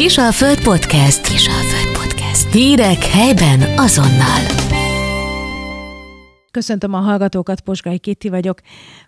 Kisalföld 0.00 0.62
Podcast. 0.62 1.28
Kisalföld 1.28 1.98
Podcast. 1.98 2.52
Hírek 2.52 3.04
helyben 3.04 3.78
azonnal. 3.78 4.40
Köszöntöm 6.50 6.94
a 6.94 6.98
hallgatókat, 6.98 7.60
Posgai 7.60 7.98
Kitti 7.98 8.28
vagyok. 8.28 8.60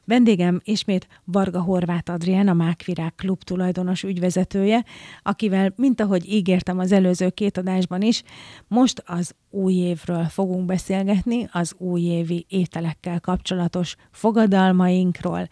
Vendégem 0.05 0.61
ismét 0.65 1.07
Varga 1.25 1.61
Horváth 1.61 2.13
Adrián, 2.13 2.49
a 2.49 2.53
Mákvirág 2.53 3.15
Klub 3.15 3.43
tulajdonos 3.43 4.03
ügyvezetője, 4.03 4.85
akivel, 5.23 5.73
mint 5.77 6.01
ahogy 6.01 6.33
ígértem 6.33 6.79
az 6.79 6.93
előző 6.93 7.31
két 7.31 7.57
adásban 7.57 8.03
is, 8.03 8.23
most 8.69 9.03
az 9.07 9.35
új 9.51 9.75
évről 9.75 10.25
fogunk 10.25 10.65
beszélgetni, 10.65 11.49
az 11.53 11.75
újévi 11.79 12.47
ételekkel 12.49 13.21
kapcsolatos 13.21 13.97
fogadalmainkról, 14.11 15.49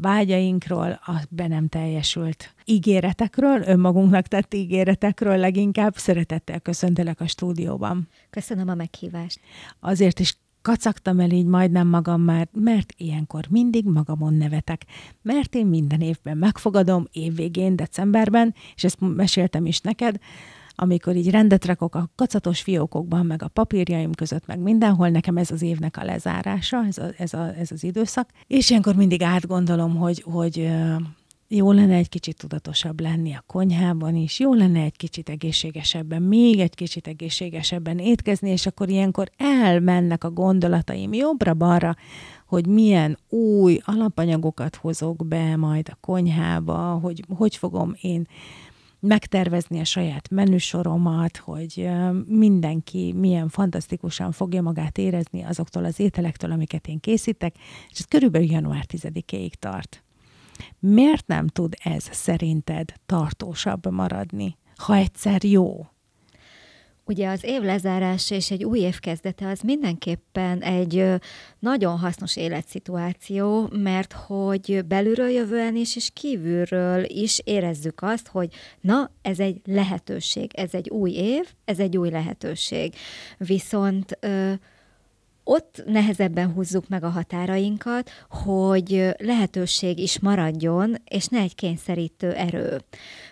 vágyainkról, 0.00 0.90
a 0.90 1.12
be 1.28 1.46
nem 1.46 1.68
teljesült 1.68 2.54
ígéretekről, 2.64 3.62
önmagunknak 3.62 4.26
tett 4.26 4.54
ígéretekről 4.54 5.36
leginkább. 5.36 5.96
Szeretettel 5.96 6.60
köszöntelek 6.60 7.20
a 7.20 7.26
stúdióban. 7.26 8.08
Köszönöm 8.30 8.68
a 8.68 8.74
meghívást. 8.74 9.40
Azért 9.80 10.20
is 10.20 10.36
kacagtam 10.62 11.20
el 11.20 11.30
így 11.30 11.46
majdnem 11.46 11.88
magam 11.88 12.22
már, 12.22 12.48
mert 12.52 12.92
ilyenkor 12.96 13.46
mindig 13.50 13.84
magamon 13.84 14.34
nevetek. 14.34 14.84
Mert 15.22 15.54
én 15.54 15.66
minden 15.66 16.00
évben 16.00 16.36
megfogadom, 16.36 17.06
évvégén, 17.12 17.76
decemberben, 17.76 18.54
és 18.74 18.84
ezt 18.84 18.96
meséltem 19.00 19.66
is 19.66 19.80
neked, 19.80 20.18
amikor 20.80 21.16
így 21.16 21.30
rendet 21.30 21.64
rakok 21.64 21.94
a 21.94 22.10
kacatos 22.14 22.60
fiókokban, 22.60 23.26
meg 23.26 23.42
a 23.42 23.48
papírjaim 23.48 24.12
között, 24.12 24.46
meg 24.46 24.58
mindenhol, 24.58 25.08
nekem 25.08 25.36
ez 25.36 25.50
az 25.50 25.62
évnek 25.62 25.96
a 25.96 26.04
lezárása, 26.04 26.84
ez, 26.86 26.98
a, 26.98 27.06
ez, 27.16 27.34
a, 27.34 27.54
ez 27.58 27.70
az 27.70 27.84
időszak. 27.84 28.30
És 28.46 28.70
ilyenkor 28.70 28.94
mindig 28.94 29.22
átgondolom, 29.22 29.96
hogy, 29.96 30.22
hogy 30.22 30.70
jó 31.48 31.72
lenne 31.72 31.94
egy 31.94 32.08
kicsit 32.08 32.36
tudatosabb 32.36 33.00
lenni 33.00 33.32
a 33.32 33.44
konyhában 33.46 34.14
is, 34.14 34.38
jó 34.38 34.54
lenne 34.54 34.80
egy 34.80 34.96
kicsit 34.96 35.28
egészségesebben, 35.28 36.22
még 36.22 36.60
egy 36.60 36.74
kicsit 36.74 37.06
egészségesebben 37.06 37.98
étkezni, 37.98 38.50
és 38.50 38.66
akkor 38.66 38.88
ilyenkor 38.88 39.30
elmennek 39.36 40.24
a 40.24 40.30
gondolataim 40.30 41.12
jobbra-balra, 41.12 41.96
hogy 42.46 42.66
milyen 42.66 43.18
új 43.28 43.80
alapanyagokat 43.84 44.76
hozok 44.76 45.26
be 45.26 45.56
majd 45.56 45.88
a 45.90 45.98
konyhába, 46.00 46.98
hogy 47.02 47.24
hogy 47.36 47.56
fogom 47.56 47.94
én 48.00 48.26
megtervezni 49.00 49.80
a 49.80 49.84
saját 49.84 50.30
menüsoromat, 50.30 51.36
hogy 51.36 51.90
mindenki 52.26 53.12
milyen 53.12 53.48
fantasztikusan 53.48 54.32
fogja 54.32 54.62
magát 54.62 54.98
érezni 54.98 55.42
azoktól 55.42 55.84
az 55.84 56.00
ételektől, 56.00 56.52
amiket 56.52 56.86
én 56.86 57.00
készítek, 57.00 57.54
és 57.90 57.98
ez 57.98 58.04
körülbelül 58.04 58.50
január 58.50 58.84
10-éig 58.88 59.52
tart. 59.52 60.04
Miért 60.78 61.26
nem 61.26 61.46
tud 61.46 61.74
ez 61.82 62.08
szerinted 62.10 62.92
tartósabb 63.06 63.90
maradni, 63.90 64.56
ha 64.76 64.94
egyszer 64.94 65.44
jó? 65.44 65.86
Ugye 67.10 67.28
az 67.28 67.44
év 67.44 67.62
lezárása 67.62 68.34
és 68.34 68.50
egy 68.50 68.64
új 68.64 68.78
év 68.78 68.98
kezdete 68.98 69.48
az 69.48 69.60
mindenképpen 69.60 70.62
egy 70.62 71.04
nagyon 71.58 71.98
hasznos 71.98 72.36
életszituáció, 72.36 73.68
mert 73.72 74.12
hogy 74.12 74.84
belülről 74.88 75.28
jövően 75.28 75.76
is, 75.76 75.96
és 75.96 76.10
kívülről 76.14 77.04
is 77.04 77.40
érezzük 77.44 78.02
azt, 78.02 78.28
hogy 78.28 78.54
na, 78.80 79.10
ez 79.22 79.38
egy 79.38 79.60
lehetőség, 79.64 80.50
ez 80.54 80.74
egy 80.74 80.88
új 80.88 81.10
év, 81.10 81.48
ez 81.64 81.78
egy 81.78 81.96
új 81.96 82.10
lehetőség. 82.10 82.94
Viszont 83.38 84.18
ott 85.44 85.82
nehezebben 85.86 86.52
húzzuk 86.52 86.88
meg 86.88 87.04
a 87.04 87.08
határainkat, 87.08 88.10
hogy 88.28 89.14
lehetőség 89.18 89.98
is 89.98 90.18
maradjon, 90.18 90.96
és 91.04 91.26
ne 91.26 91.38
egy 91.38 91.54
kényszerítő 91.54 92.32
erő. 92.32 92.80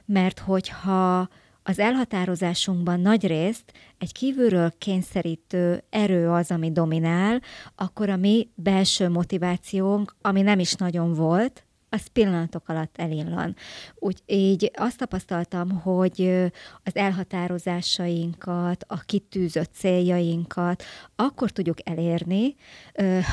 Mert 0.04 0.38
hogyha 0.38 1.28
az 1.68 1.78
elhatározásunkban 1.78 3.00
nagy 3.00 3.26
részt 3.26 3.72
egy 3.98 4.12
kívülről 4.12 4.72
kényszerítő 4.78 5.82
erő 5.90 6.30
az, 6.30 6.50
ami 6.50 6.72
dominál, 6.72 7.42
akkor 7.74 8.08
a 8.08 8.16
mi 8.16 8.48
belső 8.54 9.08
motivációnk, 9.08 10.16
ami 10.20 10.42
nem 10.42 10.58
is 10.58 10.74
nagyon 10.74 11.14
volt, 11.14 11.66
az 11.90 12.06
pillanatok 12.06 12.68
alatt 12.68 12.98
elillan. 12.98 13.56
Úgy 13.94 14.22
így 14.26 14.70
azt 14.74 14.96
tapasztaltam, 14.96 15.70
hogy 15.70 16.50
az 16.82 16.96
elhatározásainkat, 16.96 18.84
a 18.86 19.00
kitűzött 19.00 19.70
céljainkat 19.74 20.82
akkor 21.16 21.50
tudjuk 21.50 21.88
elérni, 21.88 22.54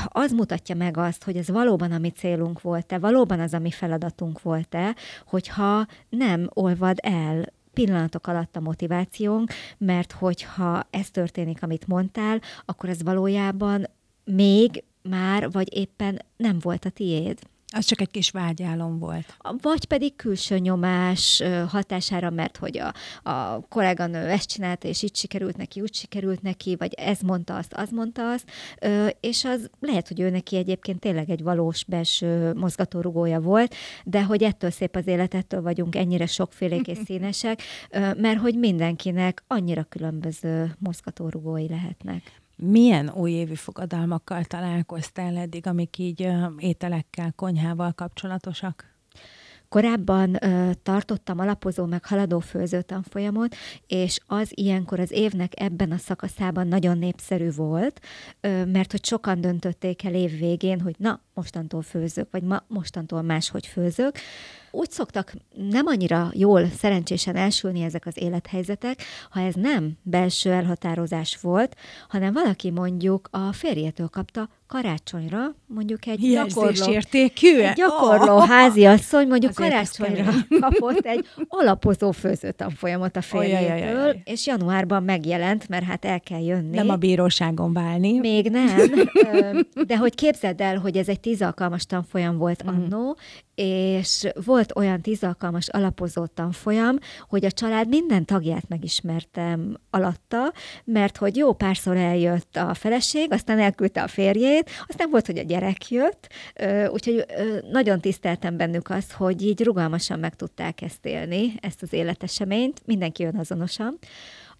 az 0.06 0.32
mutatja 0.32 0.74
meg 0.74 0.96
azt, 0.96 1.24
hogy 1.24 1.36
ez 1.36 1.48
valóban 1.48 1.92
a 1.92 1.98
mi 1.98 2.10
célunk 2.10 2.60
volt-e, 2.60 2.98
valóban 2.98 3.40
az 3.40 3.52
a 3.52 3.58
mi 3.58 3.70
feladatunk 3.70 4.42
volt-e, 4.42 4.96
hogyha 5.26 5.86
nem 6.08 6.50
olvad 6.54 6.98
el 7.02 7.54
pillanatok 7.76 8.26
alatt 8.26 8.56
a 8.56 8.60
motivációnk, 8.60 9.52
mert 9.78 10.12
hogyha 10.12 10.86
ez 10.90 11.10
történik, 11.10 11.62
amit 11.62 11.86
mondtál, 11.86 12.40
akkor 12.64 12.88
ez 12.88 13.02
valójában 13.02 13.84
még 14.24 14.84
már, 15.02 15.50
vagy 15.50 15.76
éppen 15.76 16.22
nem 16.36 16.58
volt 16.60 16.84
a 16.84 16.90
tiéd. 16.90 17.38
Az 17.72 17.84
csak 17.84 18.00
egy 18.00 18.10
kis 18.10 18.30
vágyálom 18.30 18.98
volt. 18.98 19.36
Vagy 19.60 19.84
pedig 19.84 20.16
külső 20.16 20.58
nyomás 20.58 21.42
hatására, 21.68 22.30
mert 22.30 22.56
hogy 22.56 22.78
a, 22.78 22.94
a 23.30 23.60
kolléganő 23.68 24.28
ezt 24.28 24.48
csinálta, 24.48 24.88
és 24.88 25.02
így 25.02 25.16
sikerült 25.16 25.56
neki, 25.56 25.80
úgy 25.80 25.94
sikerült 25.94 26.42
neki, 26.42 26.76
vagy 26.76 26.94
ez 26.94 27.20
mondta 27.20 27.56
azt, 27.56 27.72
az 27.72 27.90
mondta 27.90 28.30
azt, 28.30 28.50
és 29.20 29.44
az 29.44 29.70
lehet, 29.80 30.08
hogy 30.08 30.20
ő 30.20 30.30
neki 30.30 30.56
egyébként 30.56 31.00
tényleg 31.00 31.30
egy 31.30 31.42
valós 31.42 31.84
belső 31.84 32.52
mozgatórugója 32.52 33.40
volt, 33.40 33.74
de 34.04 34.24
hogy 34.24 34.42
ettől 34.42 34.70
szép 34.70 34.96
az 34.96 35.06
élet, 35.06 35.34
ettől 35.34 35.62
vagyunk 35.62 35.96
ennyire 35.96 36.26
sokfélék 36.26 36.86
és 36.86 36.98
színesek, 37.06 37.62
mert 38.16 38.38
hogy 38.38 38.54
mindenkinek 38.54 39.44
annyira 39.46 39.84
különböző 39.84 40.74
mozgatórugói 40.78 41.68
lehetnek. 41.68 42.44
Milyen 42.56 43.10
újévi 43.10 43.54
fogadalmakkal 43.54 44.44
találkoztál 44.44 45.36
eddig, 45.36 45.66
amik 45.66 45.98
így 45.98 46.28
ételekkel, 46.58 47.32
konyhával 47.32 47.92
kapcsolatosak? 47.92 48.94
Korábban 49.68 50.44
ö, 50.44 50.70
tartottam 50.82 51.38
alapozó 51.38 51.84
meg 51.84 52.04
haladó 52.04 52.38
főző 52.38 52.82
tanfolyamot, 52.82 53.56
és 53.86 54.18
az 54.26 54.50
ilyenkor 54.54 55.00
az 55.00 55.10
évnek 55.10 55.60
ebben 55.60 55.92
a 55.92 55.96
szakaszában 55.96 56.66
nagyon 56.66 56.98
népszerű 56.98 57.50
volt, 57.50 58.00
ö, 58.40 58.64
mert 58.64 58.90
hogy 58.90 59.04
sokan 59.04 59.40
döntötték 59.40 60.04
el 60.04 60.14
év 60.14 60.38
végén, 60.38 60.80
hogy 60.80 60.94
na, 60.98 61.20
mostantól 61.36 61.82
főzök, 61.82 62.28
vagy 62.30 62.42
ma 62.42 62.62
mostantól 62.68 63.22
máshogy 63.22 63.66
főzök. 63.66 64.18
Úgy 64.70 64.90
szoktak 64.90 65.32
nem 65.70 65.86
annyira 65.86 66.30
jól, 66.34 66.66
szerencsésen 66.78 67.36
elsülni 67.36 67.82
ezek 67.82 68.06
az 68.06 68.22
élethelyzetek, 68.22 69.02
ha 69.30 69.40
ez 69.40 69.54
nem 69.54 69.92
belső 70.02 70.52
elhatározás 70.52 71.38
volt, 71.40 71.76
hanem 72.08 72.32
valaki 72.32 72.70
mondjuk 72.70 73.28
a 73.30 73.52
férjétől 73.52 74.08
kapta 74.08 74.48
karácsonyra, 74.66 75.54
mondjuk 75.66 76.06
egy 76.06 76.30
gyakorló, 76.30 76.92
egy 77.10 77.72
gyakorló 77.74 78.36
oh. 78.36 78.48
háziasszony 78.48 79.26
mondjuk 79.26 79.52
Azért 79.58 79.70
karácsonyra 79.70 80.32
kapott 80.60 81.06
egy 81.06 81.26
alapozó 81.48 82.10
főzőtanfolyamot 82.10 83.16
a 83.16 83.20
férjétől, 83.20 84.16
és 84.24 84.46
januárban 84.46 85.02
megjelent, 85.02 85.68
mert 85.68 85.84
hát 85.84 86.04
el 86.04 86.20
kell 86.20 86.44
jönni. 86.44 86.76
Nem 86.76 86.88
a 86.88 86.96
bíróságon 86.96 87.72
válni. 87.72 88.18
Még 88.18 88.50
nem, 88.50 88.90
de 89.86 89.96
hogy 89.96 90.14
képzeld 90.14 90.60
el, 90.60 90.78
hogy 90.78 90.96
ez 90.96 91.08
egy 91.08 91.20
tíz 91.26 91.42
alkalmas 91.42 91.86
tanfolyam 91.86 92.38
volt 92.38 92.64
mm. 92.64 92.68
annó, 92.68 93.16
és 93.54 94.26
volt 94.44 94.76
olyan 94.76 95.00
tíz 95.00 95.22
alkalmas 95.22 95.68
alapozó 95.68 96.26
tanfolyam, 96.26 96.98
hogy 97.28 97.44
a 97.44 97.50
család 97.50 97.88
minden 97.88 98.24
tagját 98.24 98.68
megismertem 98.68 99.76
alatta, 99.90 100.52
mert 100.84 101.16
hogy 101.16 101.36
jó 101.36 101.52
párszor 101.52 101.96
eljött 101.96 102.56
a 102.56 102.74
feleség, 102.74 103.32
aztán 103.32 103.58
elküldte 103.58 104.02
a 104.02 104.08
férjét, 104.08 104.70
aztán 104.86 105.10
volt, 105.10 105.26
hogy 105.26 105.38
a 105.38 105.42
gyerek 105.42 105.90
jött, 105.90 106.28
úgyhogy 106.88 107.24
nagyon 107.70 108.00
tiszteltem 108.00 108.56
bennük 108.56 108.90
azt, 108.90 109.12
hogy 109.12 109.42
így 109.42 109.62
rugalmasan 109.62 110.18
meg 110.18 110.36
tudták 110.36 110.82
ezt 110.82 111.06
élni, 111.06 111.54
ezt 111.60 111.82
az 111.82 111.92
életeseményt, 111.92 112.82
mindenki 112.84 113.24
önazonosan. 113.24 113.98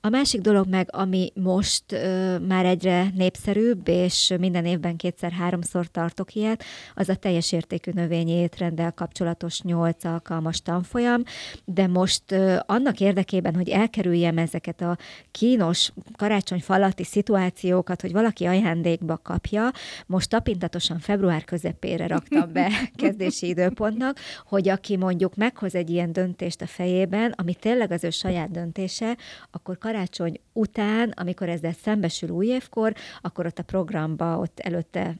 A 0.00 0.08
másik 0.08 0.40
dolog 0.40 0.68
meg, 0.68 0.88
ami 0.92 1.32
most 1.34 1.92
ö, 1.92 2.38
már 2.38 2.64
egyre 2.64 3.10
népszerűbb, 3.14 3.88
és 3.88 4.34
minden 4.38 4.64
évben 4.64 4.96
kétszer-háromszor 4.96 5.86
tartok 5.86 6.34
ilyet, 6.34 6.64
az 6.94 7.08
a 7.08 7.14
teljes 7.14 7.52
értékű 7.52 7.90
növényi 7.94 8.32
étrendel 8.32 8.92
kapcsolatos 8.92 9.60
nyolc 9.60 10.04
alkalmas 10.04 10.60
tanfolyam, 10.60 11.22
de 11.64 11.86
most 11.86 12.32
ö, 12.32 12.56
annak 12.66 13.00
érdekében, 13.00 13.54
hogy 13.54 13.68
elkerüljem 13.68 14.38
ezeket 14.38 14.80
a 14.80 14.96
kínos 15.30 15.92
karácsonyfalati 16.16 17.04
szituációkat, 17.04 18.00
hogy 18.00 18.12
valaki 18.12 18.44
ajándékba 18.44 19.18
kapja, 19.22 19.70
most 20.06 20.30
tapintatosan 20.30 20.98
február 20.98 21.44
közepére 21.44 22.06
raktam 22.06 22.52
be 22.52 22.70
kezdési 23.02 23.48
időpontnak, 23.48 24.18
hogy 24.46 24.68
aki 24.68 24.96
mondjuk 24.96 25.34
meghoz 25.34 25.74
egy 25.74 25.90
ilyen 25.90 26.12
döntést 26.12 26.62
a 26.62 26.66
fejében, 26.66 27.34
ami 27.36 27.54
tényleg 27.54 27.90
az 27.90 28.04
ő 28.04 28.10
saját 28.10 28.50
döntése, 28.50 29.16
akkor 29.50 29.78
karácsony 29.86 30.40
után, 30.52 31.12
amikor 31.16 31.48
ezzel 31.48 31.74
szembesül 31.82 32.28
új 32.30 32.46
évkor, 32.46 32.94
akkor 33.20 33.46
ott 33.46 33.58
a 33.58 33.62
programba, 33.62 34.38
ott 34.38 34.60
előtte 34.60 35.16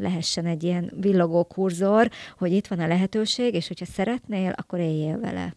lehessen 0.00 0.46
egy 0.46 0.62
ilyen 0.62 0.92
villogó 1.00 1.44
kurzor, 1.44 2.10
hogy 2.38 2.52
itt 2.52 2.66
van 2.66 2.80
a 2.80 2.86
lehetőség, 2.86 3.54
és 3.54 3.68
hogyha 3.68 3.84
szeretnél, 3.84 4.52
akkor 4.56 4.78
éljél 4.78 5.20
vele. 5.20 5.54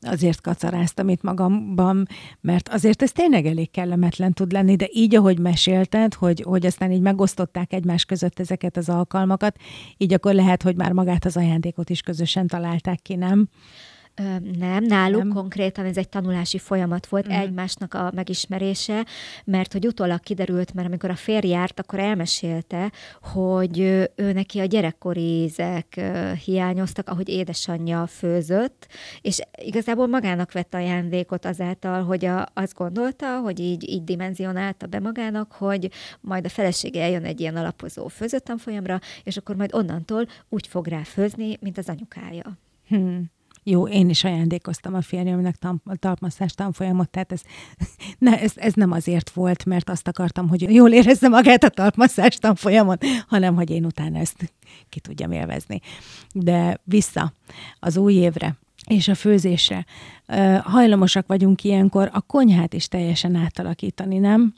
azért 0.00 0.40
kacaráztam 0.40 1.08
itt 1.08 1.22
magamban, 1.22 2.06
mert 2.40 2.68
azért 2.68 3.02
ez 3.02 3.12
tényleg 3.12 3.46
elég 3.46 3.70
kellemetlen 3.70 4.32
tud 4.32 4.52
lenni, 4.52 4.76
de 4.76 4.88
így, 4.92 5.14
ahogy 5.14 5.38
mesélted, 5.38 6.14
hogy, 6.14 6.40
hogy 6.40 6.66
aztán 6.66 6.92
így 6.92 7.00
megosztották 7.00 7.72
egymás 7.72 8.04
között 8.04 8.40
ezeket 8.40 8.76
az 8.76 8.88
alkalmakat, 8.88 9.56
így 9.96 10.12
akkor 10.12 10.34
lehet, 10.34 10.62
hogy 10.62 10.76
már 10.76 10.92
magát 10.92 11.24
az 11.24 11.36
ajándékot 11.36 11.90
is 11.90 12.00
közösen 12.00 12.46
találták 12.46 13.02
ki, 13.02 13.14
nem? 13.14 13.48
Nem, 14.58 14.84
náluk 14.84 15.22
nem. 15.22 15.32
konkrétan 15.32 15.84
ez 15.84 15.96
egy 15.96 16.08
tanulási 16.08 16.58
folyamat 16.58 17.06
volt, 17.06 17.28
mm. 17.28 17.30
egymásnak 17.30 17.94
a 17.94 18.10
megismerése, 18.14 19.06
mert 19.44 19.72
hogy 19.72 19.86
utólag 19.86 20.20
kiderült, 20.20 20.74
mert 20.74 20.86
amikor 20.86 21.10
a 21.10 21.14
férj 21.14 21.48
járt, 21.48 21.80
akkor 21.80 21.98
elmesélte, 21.98 22.92
hogy 23.22 23.78
ő 24.14 24.32
neki 24.32 24.58
a 24.58 24.64
gyerekkori 24.64 25.42
ízek 25.42 26.00
hiányoztak, 26.44 27.08
ahogy 27.08 27.28
édesanyja 27.28 28.06
főzött, 28.06 28.86
és 29.20 29.40
igazából 29.62 30.06
magának 30.06 30.52
vett 30.52 30.74
ajándékot 30.74 31.44
azáltal, 31.44 32.02
hogy 32.02 32.24
a, 32.24 32.46
azt 32.54 32.74
gondolta, 32.74 33.40
hogy 33.40 33.60
így, 33.60 33.88
így 33.88 34.04
dimenzionálta 34.04 34.86
be 34.86 35.00
magának, 35.00 35.52
hogy 35.52 35.90
majd 36.20 36.44
a 36.44 36.48
felesége 36.48 37.02
eljön 37.02 37.24
egy 37.24 37.40
ilyen 37.40 37.56
alapozó 37.56 38.08
főzőtanfolyamra, 38.08 39.00
és 39.22 39.36
akkor 39.36 39.56
majd 39.56 39.74
onnantól 39.74 40.26
úgy 40.48 40.66
fog 40.66 40.86
rá 40.86 41.02
főzni, 41.02 41.56
mint 41.60 41.78
az 41.78 41.88
anyukája. 41.88 42.58
Hmm. 42.88 43.33
Jó, 43.66 43.88
én 43.88 44.08
is 44.08 44.24
ajándékoztam 44.24 44.94
a 44.94 45.02
férjemnek 45.02 45.56
talpmasszás 45.98 46.52
tanfolyamot, 46.52 47.10
tehát 47.10 47.32
ez, 47.32 47.42
ne, 48.18 48.40
ez, 48.40 48.52
ez 48.54 48.74
nem 48.74 48.92
azért 48.92 49.30
volt, 49.30 49.64
mert 49.64 49.90
azt 49.90 50.08
akartam, 50.08 50.48
hogy 50.48 50.74
jól 50.74 50.92
érezze 50.92 51.28
magát 51.28 51.64
a 51.64 51.68
talpmasszás 51.68 52.36
tanfolyamon, 52.36 52.98
hanem 53.28 53.54
hogy 53.54 53.70
én 53.70 53.84
utána 53.84 54.18
ezt 54.18 54.52
ki 54.88 55.00
tudjam 55.00 55.32
élvezni. 55.32 55.80
De 56.32 56.80
vissza 56.84 57.32
az 57.80 57.96
új 57.96 58.12
évre 58.12 58.56
és 58.86 59.08
a 59.08 59.14
főzésre. 59.14 59.86
Hajlamosak 60.62 61.26
vagyunk 61.26 61.64
ilyenkor 61.64 62.10
a 62.12 62.20
konyhát 62.20 62.72
is 62.72 62.88
teljesen 62.88 63.34
átalakítani, 63.34 64.18
nem? 64.18 64.54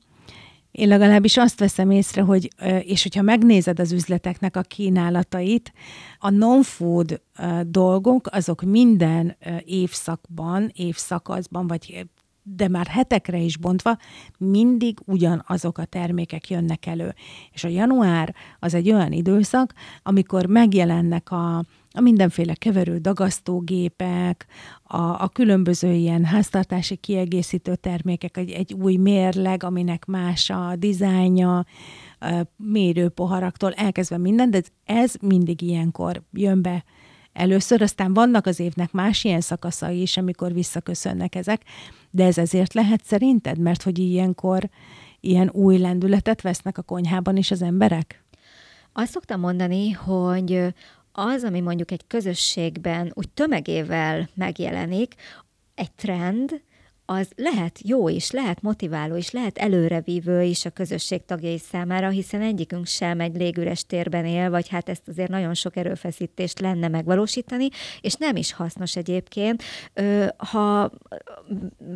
Én 0.76 0.88
legalábbis 0.88 1.36
azt 1.36 1.58
veszem 1.58 1.90
észre, 1.90 2.22
hogy, 2.22 2.50
és 2.80 3.02
hogyha 3.02 3.22
megnézed 3.22 3.80
az 3.80 3.92
üzleteknek 3.92 4.56
a 4.56 4.60
kínálatait, 4.60 5.72
a 6.18 6.30
non-food 6.30 7.20
dolgok, 7.66 8.26
azok 8.30 8.62
minden 8.62 9.36
évszakban, 9.64 10.70
évszakaszban, 10.74 11.66
vagy 11.66 12.06
de 12.42 12.68
már 12.68 12.86
hetekre 12.86 13.38
is 13.38 13.56
bontva, 13.56 13.98
mindig 14.38 14.98
ugyanazok 15.04 15.78
a 15.78 15.84
termékek 15.84 16.50
jönnek 16.50 16.86
elő. 16.86 17.14
És 17.52 17.64
a 17.64 17.68
január 17.68 18.34
az 18.58 18.74
egy 18.74 18.92
olyan 18.92 19.12
időszak, 19.12 19.72
amikor 20.02 20.46
megjelennek 20.46 21.30
a, 21.30 21.64
a 21.96 22.00
mindenféle 22.00 22.54
keverő 22.54 22.98
dagasztógépek, 22.98 24.46
a, 24.82 25.02
a 25.02 25.28
különböző 25.32 25.92
ilyen 25.92 26.24
háztartási 26.24 26.96
kiegészítő 26.96 27.76
termékek, 27.76 28.36
egy, 28.36 28.50
egy 28.50 28.72
új 28.72 28.96
mérleg, 28.96 29.62
aminek 29.62 30.04
más 30.04 30.50
a 30.50 30.76
dizájnja, 30.76 31.64
mérőpoharaktól 32.56 33.72
elkezdve 33.72 34.18
minden, 34.18 34.50
de 34.50 34.62
ez 34.84 35.14
mindig 35.20 35.62
ilyenkor 35.62 36.22
jön 36.32 36.62
be 36.62 36.84
először, 37.32 37.82
aztán 37.82 38.14
vannak 38.14 38.46
az 38.46 38.60
évnek 38.60 38.92
más 38.92 39.24
ilyen 39.24 39.40
szakaszai 39.40 40.00
is, 40.00 40.16
amikor 40.16 40.52
visszaköszönnek 40.52 41.34
ezek, 41.34 41.62
de 42.10 42.24
ez 42.24 42.38
ezért 42.38 42.74
lehet 42.74 43.04
szerinted, 43.04 43.58
mert 43.58 43.82
hogy 43.82 43.98
ilyenkor 43.98 44.68
ilyen 45.20 45.50
új 45.52 45.78
lendületet 45.78 46.42
vesznek 46.42 46.78
a 46.78 46.82
konyhában 46.82 47.36
is 47.36 47.50
az 47.50 47.62
emberek? 47.62 48.24
Azt 48.98 49.10
szoktam 49.10 49.40
mondani, 49.40 49.90
hogy 49.90 50.74
az, 51.18 51.44
ami 51.44 51.60
mondjuk 51.60 51.90
egy 51.90 52.06
közösségben 52.06 53.12
úgy 53.14 53.28
tömegével 53.28 54.28
megjelenik, 54.34 55.14
egy 55.74 55.92
trend, 55.92 56.60
az 57.06 57.28
lehet 57.36 57.80
jó 57.84 58.08
is, 58.08 58.30
lehet 58.30 58.62
motiváló 58.62 59.16
is, 59.16 59.30
lehet 59.30 59.58
előrevívő 59.58 60.42
is 60.42 60.64
a 60.64 60.70
közösség 60.70 61.24
tagjai 61.24 61.58
számára, 61.58 62.08
hiszen 62.08 62.42
egyikünk 62.42 62.86
sem 62.86 63.20
egy 63.20 63.36
légüres 63.36 63.86
térben 63.86 64.26
él, 64.26 64.50
vagy 64.50 64.68
hát 64.68 64.88
ezt 64.88 65.08
azért 65.08 65.30
nagyon 65.30 65.54
sok 65.54 65.76
erőfeszítést 65.76 66.60
lenne 66.60 66.88
megvalósítani, 66.88 67.68
és 68.00 68.14
nem 68.14 68.36
is 68.36 68.52
hasznos 68.52 68.96
egyébként. 68.96 69.62
Ha 70.36 70.90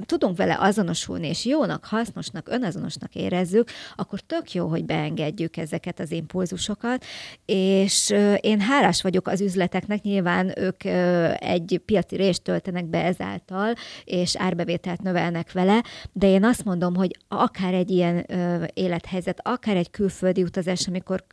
tudunk 0.07 0.37
vele 0.37 0.57
azonosulni, 0.61 1.29
és 1.29 1.45
jónak, 1.45 1.85
hasznosnak, 1.85 2.49
önazonosnak 2.49 3.15
érezzük, 3.15 3.69
akkor 3.97 4.21
tök 4.21 4.53
jó, 4.53 4.67
hogy 4.67 4.85
beengedjük 4.85 5.57
ezeket 5.57 6.01
az 6.01 6.11
impulzusokat, 6.11 7.05
és 7.45 8.15
én 8.41 8.61
hálás 8.61 9.03
vagyok 9.03 9.29
az 9.29 9.41
üzleteknek, 9.41 10.03
nyilván 10.03 10.59
ők 10.59 10.85
egy 11.41 11.81
piaci 11.85 12.17
részt 12.17 12.43
töltenek 12.43 12.85
be 12.85 13.05
ezáltal, 13.05 13.75
és 14.05 14.37
árbevételt 14.37 15.00
értéket 15.01 15.03
növelnek 15.03 15.53
vele, 15.53 15.83
de 16.13 16.27
én 16.27 16.45
azt 16.45 16.65
mondom, 16.65 16.95
hogy 16.95 17.17
akár 17.29 17.75
egy 17.75 17.91
ilyen 17.91 18.25
ö, 18.29 18.65
élethelyzet, 18.75 19.41
akár 19.43 19.77
egy 19.77 19.91
külföldi 19.91 20.43
utazás, 20.43 20.89
amikor 20.89 21.25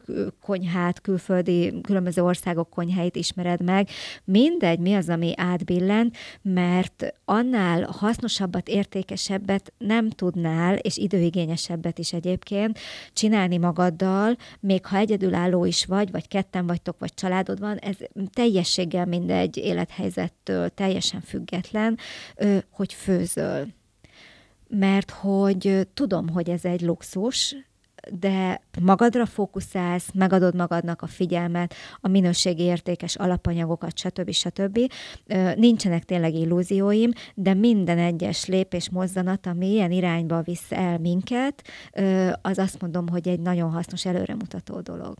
konyhát, 0.41 1.01
külföldi, 1.01 1.81
különböző 1.81 2.23
országok 2.23 2.69
konyháit 2.69 3.15
ismered 3.15 3.63
meg, 3.63 3.89
mindegy, 4.23 4.79
mi 4.79 4.93
az, 4.93 5.09
ami 5.09 5.33
átbillent, 5.35 6.17
mert 6.41 7.13
annál 7.25 7.87
hasznosabbat, 7.91 8.67
értékesebbet 8.67 9.73
nem 9.77 10.09
tudnál, 10.09 10.75
és 10.75 10.97
időigényesebbet 10.97 11.99
is 11.99 12.13
egyébként 12.13 12.79
csinálni 13.13 13.57
magaddal, 13.57 14.35
még 14.59 14.85
ha 14.85 14.97
egyedülálló 14.97 15.65
is 15.65 15.85
vagy, 15.85 16.11
vagy 16.11 16.27
ketten 16.27 16.67
vagytok, 16.67 16.99
vagy 16.99 17.13
családod 17.13 17.59
van, 17.59 17.77
ez 17.77 17.95
teljességgel 18.33 19.05
mindegy 19.05 19.57
élethelyzettől 19.57 20.69
teljesen 20.69 21.21
független, 21.21 21.97
hogy 22.71 22.93
főzöl 22.93 23.56
mert 24.69 25.11
hogy 25.11 25.87
tudom, 25.93 26.29
hogy 26.29 26.49
ez 26.49 26.65
egy 26.65 26.81
luxus, 26.81 27.55
de 28.11 28.61
magadra 28.81 29.25
fókuszálsz, 29.25 30.09
megadod 30.13 30.55
magadnak 30.55 31.01
a 31.01 31.07
figyelmet, 31.07 31.73
a 31.99 32.07
minőségi 32.07 32.63
értékes 32.63 33.15
alapanyagokat, 33.15 33.97
stb. 33.97 34.31
stb. 34.31 34.79
Nincsenek 35.55 36.03
tényleg 36.03 36.33
illúzióim, 36.33 37.11
de 37.35 37.53
minden 37.53 37.97
egyes 37.97 38.45
lépés, 38.45 38.89
mozzanat, 38.89 39.45
ami 39.45 39.71
ilyen 39.71 39.91
irányba 39.91 40.41
visz 40.41 40.71
el 40.71 40.97
minket, 40.97 41.67
az 42.41 42.57
azt 42.57 42.81
mondom, 42.81 43.07
hogy 43.07 43.27
egy 43.27 43.39
nagyon 43.39 43.71
hasznos 43.71 44.05
előremutató 44.05 44.79
dolog. 44.79 45.15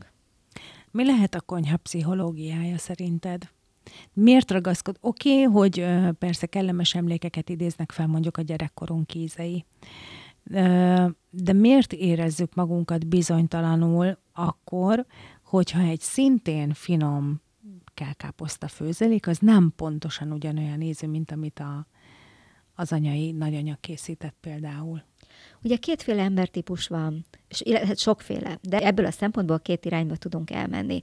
Mi 0.90 1.04
lehet 1.04 1.34
a 1.34 1.40
konyha 1.40 1.76
pszichológiája 1.76 2.78
szerinted? 2.78 3.48
Miért 4.12 4.50
ragaszkod? 4.50 4.96
Oké, 5.00 5.30
okay, 5.30 5.42
hogy 5.42 5.86
persze 6.18 6.46
kellemes 6.46 6.94
emlékeket 6.94 7.48
idéznek 7.48 7.92
fel 7.92 8.06
mondjuk 8.06 8.36
a 8.36 8.42
gyerekkorunk 8.42 9.14
ízei, 9.14 9.64
de 11.30 11.52
miért 11.52 11.92
érezzük 11.92 12.54
magunkat 12.54 13.06
bizonytalanul 13.06 14.18
akkor, 14.32 15.06
hogyha 15.42 15.80
egy 15.80 16.00
szintén 16.00 16.72
finom 16.72 17.40
kelkáposzta 17.94 18.68
főzelék, 18.68 19.26
az 19.26 19.38
nem 19.38 19.72
pontosan 19.76 20.32
ugyanolyan 20.32 20.80
ízű, 20.80 21.06
mint 21.06 21.30
amit 21.30 21.58
a, 21.58 21.86
az 22.74 22.92
anyai 22.92 23.32
nagyanya 23.32 23.76
készített 23.80 24.36
például. 24.40 25.02
Ugye 25.62 25.76
kétféle 25.76 26.22
embertípus 26.22 26.86
van, 26.86 27.26
és 27.48 27.62
hát 27.72 27.98
sokféle, 27.98 28.58
de 28.62 28.78
ebből 28.78 29.06
a 29.06 29.10
szempontból 29.10 29.58
két 29.58 29.84
irányba 29.84 30.16
tudunk 30.16 30.50
elmenni. 30.50 31.00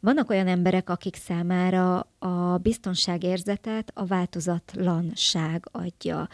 Vannak 0.00 0.30
olyan 0.30 0.46
emberek, 0.46 0.90
akik 0.90 1.16
számára 1.16 2.08
a 2.18 2.58
biztonságérzetet 2.62 3.90
a 3.94 4.04
változatlanság 4.04 5.68
adja, 5.72 6.28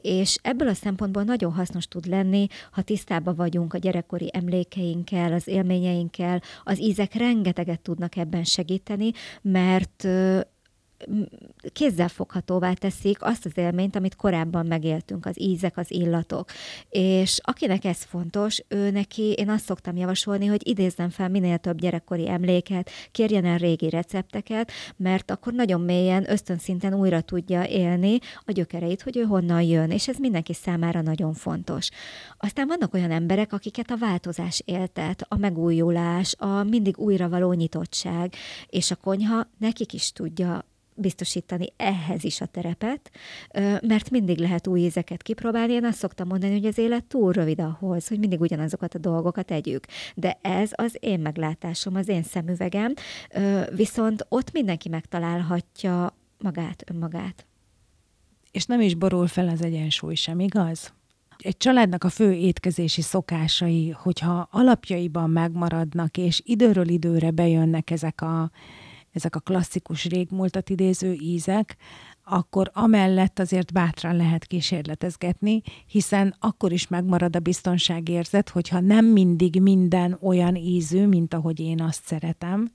és 0.00 0.38
ebből 0.42 0.68
a 0.68 0.74
szempontból 0.74 1.22
nagyon 1.22 1.52
hasznos 1.52 1.88
tud 1.88 2.06
lenni, 2.06 2.46
ha 2.70 2.82
tisztában 2.82 3.34
vagyunk 3.34 3.74
a 3.74 3.78
gyerekkori 3.78 4.30
emlékeinkkel, 4.32 5.32
az 5.32 5.48
élményeinkkel, 5.48 6.42
az 6.64 6.80
ízek 6.80 7.14
rengeteget 7.14 7.80
tudnak 7.80 8.16
ebben 8.16 8.44
segíteni, 8.44 9.10
mert 9.42 10.08
kézzelfoghatóvá 11.72 12.72
teszik 12.72 13.22
azt 13.22 13.44
az 13.44 13.52
élményt, 13.54 13.96
amit 13.96 14.16
korábban 14.16 14.66
megéltünk, 14.66 15.26
az 15.26 15.40
ízek, 15.40 15.76
az 15.76 15.90
illatok. 15.90 16.50
És 16.88 17.38
akinek 17.42 17.84
ez 17.84 18.02
fontos, 18.02 18.64
ő 18.68 18.90
neki, 18.90 19.32
én 19.32 19.48
azt 19.48 19.64
szoktam 19.64 19.96
javasolni, 19.96 20.46
hogy 20.46 20.68
idézzen 20.68 21.10
fel 21.10 21.28
minél 21.28 21.58
több 21.58 21.78
gyerekkori 21.78 22.28
emléket, 22.28 22.90
kérjen 23.12 23.44
el 23.44 23.58
régi 23.58 23.88
recepteket, 23.90 24.70
mert 24.96 25.30
akkor 25.30 25.52
nagyon 25.52 25.80
mélyen, 25.80 26.30
ösztönszinten 26.30 26.94
újra 26.94 27.20
tudja 27.20 27.66
élni 27.66 28.18
a 28.44 28.52
gyökereit, 28.52 29.02
hogy 29.02 29.16
ő 29.16 29.22
honnan 29.22 29.62
jön, 29.62 29.90
és 29.90 30.08
ez 30.08 30.16
mindenki 30.16 30.54
számára 30.54 31.00
nagyon 31.00 31.34
fontos. 31.34 31.88
Aztán 32.38 32.66
vannak 32.66 32.94
olyan 32.94 33.10
emberek, 33.10 33.52
akiket 33.52 33.90
a 33.90 33.96
változás 33.96 34.62
éltet, 34.64 35.24
a 35.28 35.36
megújulás, 35.36 36.34
a 36.38 36.62
mindig 36.62 36.98
újra 36.98 37.28
való 37.28 37.52
nyitottság, 37.52 38.34
és 38.66 38.90
a 38.90 38.96
konyha 38.96 39.46
nekik 39.58 39.92
is 39.92 40.12
tudja 40.12 40.64
biztosítani 41.00 41.66
ehhez 41.76 42.24
is 42.24 42.40
a 42.40 42.46
terepet, 42.46 43.10
mert 43.82 44.10
mindig 44.10 44.38
lehet 44.38 44.66
új 44.66 44.80
ízeket 44.80 45.22
kipróbálni. 45.22 45.72
Én 45.72 45.84
azt 45.84 45.98
szoktam 45.98 46.28
mondani, 46.28 46.52
hogy 46.52 46.66
az 46.66 46.78
élet 46.78 47.04
túl 47.04 47.32
rövid 47.32 47.60
ahhoz, 47.60 48.08
hogy 48.08 48.18
mindig 48.18 48.40
ugyanazokat 48.40 48.94
a 48.94 48.98
dolgokat 48.98 49.50
együk. 49.50 49.84
De 50.14 50.38
ez 50.42 50.70
az 50.74 50.96
én 51.00 51.20
meglátásom, 51.20 51.94
az 51.94 52.08
én 52.08 52.22
szemüvegem, 52.22 52.94
viszont 53.74 54.26
ott 54.28 54.52
mindenki 54.52 54.88
megtalálhatja 54.88 56.16
magát, 56.38 56.84
önmagát. 56.90 57.46
és 58.50 58.64
nem 58.64 58.80
is 58.80 58.94
borul 58.94 59.26
fel 59.26 59.48
az 59.48 59.62
egyensúly 59.62 60.14
sem, 60.14 60.40
igaz? 60.40 60.92
Egy 61.38 61.56
családnak 61.56 62.04
a 62.04 62.08
fő 62.08 62.32
étkezési 62.32 63.02
szokásai, 63.02 63.90
hogyha 63.90 64.48
alapjaiban 64.50 65.30
megmaradnak, 65.30 66.16
és 66.16 66.42
időről 66.44 66.88
időre 66.88 67.30
bejönnek 67.30 67.90
ezek 67.90 68.20
a, 68.20 68.50
ezek 69.12 69.36
a 69.36 69.40
klasszikus 69.40 70.04
régmúltat 70.04 70.70
idéző 70.70 71.12
ízek, 71.12 71.76
akkor 72.24 72.70
amellett 72.74 73.38
azért 73.38 73.72
bátran 73.72 74.16
lehet 74.16 74.44
kísérletezgetni, 74.44 75.62
hiszen 75.86 76.34
akkor 76.38 76.72
is 76.72 76.88
megmarad 76.88 77.36
a 77.36 77.40
biztonságérzet, 77.40 78.48
hogyha 78.48 78.80
nem 78.80 79.04
mindig 79.04 79.60
minden 79.60 80.18
olyan 80.22 80.56
ízű, 80.56 81.06
mint 81.06 81.34
ahogy 81.34 81.60
én 81.60 81.82
azt 81.82 82.04
szeretem, 82.04 82.70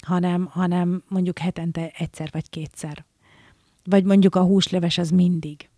hanem, 0.00 0.46
hanem 0.46 1.02
mondjuk 1.08 1.38
hetente 1.38 1.92
egyszer 1.98 2.28
vagy 2.32 2.50
kétszer. 2.50 3.04
Vagy 3.84 4.04
mondjuk 4.04 4.34
a 4.34 4.42
húsleves 4.42 4.98
az 4.98 5.10
mindig. 5.10 5.68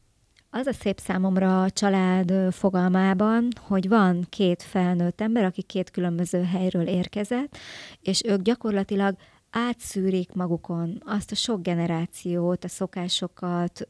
Az 0.51 0.67
a 0.67 0.73
szép 0.73 0.99
számomra 0.99 1.63
a 1.63 1.71
család 1.71 2.33
fogalmában, 2.51 3.49
hogy 3.61 3.89
van 3.89 4.27
két 4.29 4.63
felnőtt 4.63 5.21
ember, 5.21 5.45
aki 5.45 5.63
két 5.63 5.91
különböző 5.91 6.43
helyről 6.43 6.87
érkezett, 6.87 7.57
és 8.01 8.23
ők 8.25 8.43
gyakorlatilag 8.43 9.17
átszűrik 9.53 10.33
magukon 10.33 11.03
azt 11.05 11.31
a 11.31 11.35
sok 11.35 11.63
generációt, 11.63 12.65
a 12.65 12.69
szokásokat, 12.69 13.89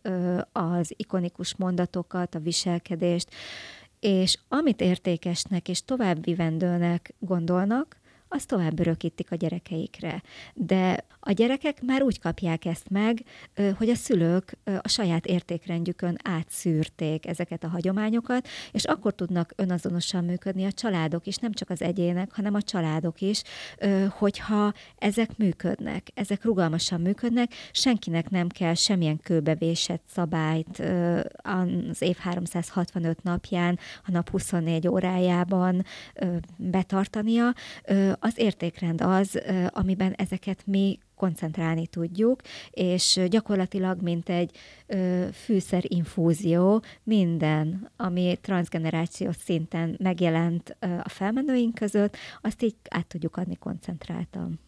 az 0.53 0.93
ikonikus 0.97 1.57
mondatokat, 1.57 2.35
a 2.35 2.39
viselkedést, 2.39 3.29
és 4.01 4.39
amit 4.49 4.81
értékesnek 4.81 5.69
és 5.69 5.85
továbbvivendőnek 5.85 7.15
gondolnak, 7.19 7.97
azt 8.33 8.47
tovább 8.47 8.81
örökítik 8.81 9.31
a 9.31 9.35
gyerekeikre. 9.35 10.23
De 10.55 11.05
a 11.21 11.33
gyerekek 11.33 11.83
már 11.83 12.03
úgy 12.03 12.21
kapják 12.21 12.65
ezt 12.65 12.89
meg, 12.91 13.25
hogy 13.77 13.89
a 13.89 13.95
szülők 13.95 14.59
a 14.83 14.89
saját 14.89 15.27
értékrendjükön 15.27 16.17
átszűrték 16.25 17.27
ezeket 17.27 17.65
a 17.65 17.69
hagyományokat, 17.69 18.49
és 18.73 18.85
akkor 18.85 19.15
tudnak 19.15 19.53
önazonosan 19.57 20.25
működni 20.25 20.65
a 20.65 20.73
családok 20.73 21.27
is, 21.27 21.37
nem 21.37 21.53
csak 21.53 21.71
az 21.71 21.83
egyének, 21.83 22.35
hanem 22.35 22.55
a 22.55 22.63
családok 22.63 23.21
is, 23.21 23.43
hogyha 24.09 24.73
ezek 24.99 25.37
működnek, 25.37 26.07
ezek 26.15 26.45
rugalmasan 26.45 27.01
működnek, 27.01 27.53
senkinek 27.73 28.31
nem 28.31 28.49
kell 28.49 28.75
semmilyen 28.75 29.21
kőbevésett 29.21 30.05
szabályt 30.13 30.83
az 31.91 32.03
év 32.03 32.17
365 32.17 33.23
napján, 33.23 33.79
a 34.07 34.11
nap 34.11 34.31
24 34.31 34.89
órájában 34.89 35.85
betartania, 36.57 37.55
az 38.25 38.39
értékrend 38.39 39.01
az, 39.01 39.41
amiben 39.69 40.13
ezeket 40.13 40.67
mi 40.67 40.99
koncentrálni 41.15 41.87
tudjuk, 41.87 42.41
és 42.71 43.21
gyakorlatilag, 43.29 44.01
mint 44.01 44.29
egy 44.29 44.57
fűszerinfúzió, 45.33 46.83
minden, 47.03 47.91
ami 47.97 48.39
transgenerációs 48.41 49.37
szinten 49.37 49.97
megjelent 50.03 50.77
a 50.81 51.09
felmenőink 51.09 51.75
között, 51.75 52.17
azt 52.41 52.63
így 52.63 52.75
át 52.89 53.07
tudjuk 53.07 53.37
adni 53.37 53.57
koncentráltan. 53.57 54.61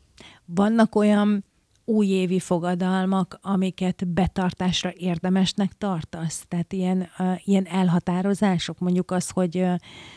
Vannak 0.44 0.94
olyan 0.94 1.44
újévi 1.84 2.38
fogadalmak, 2.38 3.38
amiket 3.42 4.08
betartásra 4.08 4.92
érdemesnek 4.96 5.72
tartasz? 5.72 6.44
Tehát 6.48 6.72
ilyen, 6.72 7.08
uh, 7.18 7.48
ilyen 7.48 7.66
elhatározások, 7.66 8.78
mondjuk 8.78 9.10
az, 9.10 9.30
hogy 9.30 9.56
uh, 9.56 9.74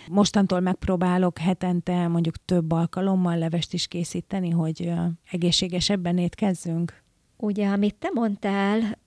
mostantól 0.09 0.59
megpróbálok 0.59 1.37
hetente 1.37 2.07
mondjuk 2.07 2.35
több 2.45 2.71
alkalommal 2.71 3.37
levest 3.37 3.73
is 3.73 3.87
készíteni, 3.87 4.49
hogy 4.49 4.81
uh, 4.81 4.99
egészségesebben 5.31 6.17
étkezzünk? 6.17 7.05
Ugye, 7.39 7.67
amit 7.67 7.95
te 7.95 8.09
mondtál, 8.13 8.97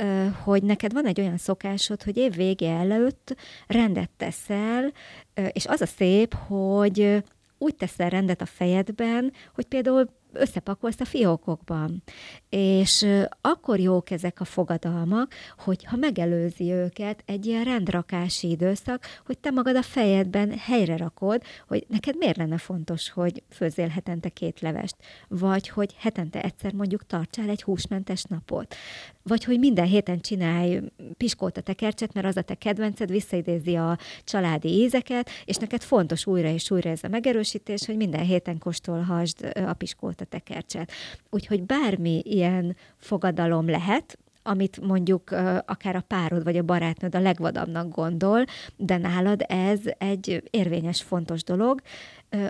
hogy 0.43 0.63
neked 0.63 0.93
van 0.93 1.07
egy 1.07 1.21
olyan 1.21 1.37
szokásod, 1.37 2.03
hogy 2.03 2.17
év 2.17 2.35
vége 2.35 2.71
előtt 2.71 3.37
rendet 3.67 4.11
teszel, 4.17 4.93
és 5.53 5.67
az 5.67 5.81
a 5.81 5.87
szép, 5.87 6.35
hogy 6.35 7.23
úgy 7.59 7.75
teszel 7.75 8.11
rendet 8.11 8.41
a 8.41 8.47
fejedben, 8.47 9.33
hogy 9.55 9.65
például 9.65 10.09
összepakolsz 10.33 11.01
a 11.01 11.05
fiókokban. 11.05 12.03
És 12.49 13.07
akkor 13.41 13.79
jók 13.79 14.11
ezek 14.11 14.41
a 14.41 14.45
fogadalmak, 14.45 15.35
hogyha 15.59 15.97
megelőzi 15.97 16.73
őket 16.73 17.23
egy 17.27 17.47
ilyen 17.47 17.65
rendrakási 17.65 18.51
időszak, 18.51 19.05
hogy 19.27 19.39
te 19.39 19.51
magad 19.51 19.77
a 19.77 19.83
fejedben 19.83 20.59
helyre 20.59 20.97
rakod, 20.97 21.43
hogy 21.69 21.87
neked 21.89 22.17
miért 22.17 22.37
lenne 22.37 22.59
fontos, 22.59 23.11
hogy 23.11 23.43
főzzél 23.51 23.89
hetente 23.89 24.29
két 24.29 24.61
levest, 24.61 24.97
vagy 25.29 25.69
hogy 25.69 25.95
hetente 25.99 26.43
egyszer 26.43 26.73
mondjuk 26.73 27.07
tartsál 27.07 27.49
egy 27.49 27.63
húsmentes 27.63 28.23
napot, 28.23 28.75
vagy 29.31 29.45
hogy 29.45 29.59
minden 29.59 29.87
héten 29.87 30.21
csinálj 30.21 30.81
piskóta 31.17 31.61
tekercset, 31.61 32.15
mert 32.15 32.27
az 32.27 32.37
a 32.37 32.43
te 32.43 32.55
kedvenced 32.55 33.11
visszaidézi 33.11 33.75
a 33.75 33.99
családi 34.25 34.69
ízeket, 34.69 35.31
és 35.45 35.57
neked 35.57 35.83
fontos 35.83 36.27
újra 36.27 36.49
és 36.49 36.71
újra 36.71 36.91
ez 36.91 37.05
a 37.05 37.09
megerősítés, 37.09 37.87
hogy 37.87 37.97
minden 37.97 38.25
héten 38.25 38.59
kóstolhasd 38.59 39.53
a 39.67 39.73
piskóta 39.73 40.25
tekercset. 40.25 40.93
Úgyhogy 41.31 41.63
bármi 41.63 42.23
ilyen 42.25 42.77
fogadalom 42.97 43.69
lehet, 43.69 44.19
amit 44.43 44.81
mondjuk 44.81 45.31
akár 45.67 45.97
a 45.97 46.05
párod 46.07 46.45
vagy 46.45 46.57
a 46.57 46.63
barátnőd 46.63 47.15
a 47.15 47.21
legvadabbnak 47.21 47.95
gondol, 47.95 48.45
de 48.77 48.97
nálad 48.97 49.45
ez 49.49 49.81
egy 49.99 50.43
érvényes, 50.51 51.03
fontos 51.03 51.45
dolog, 51.45 51.81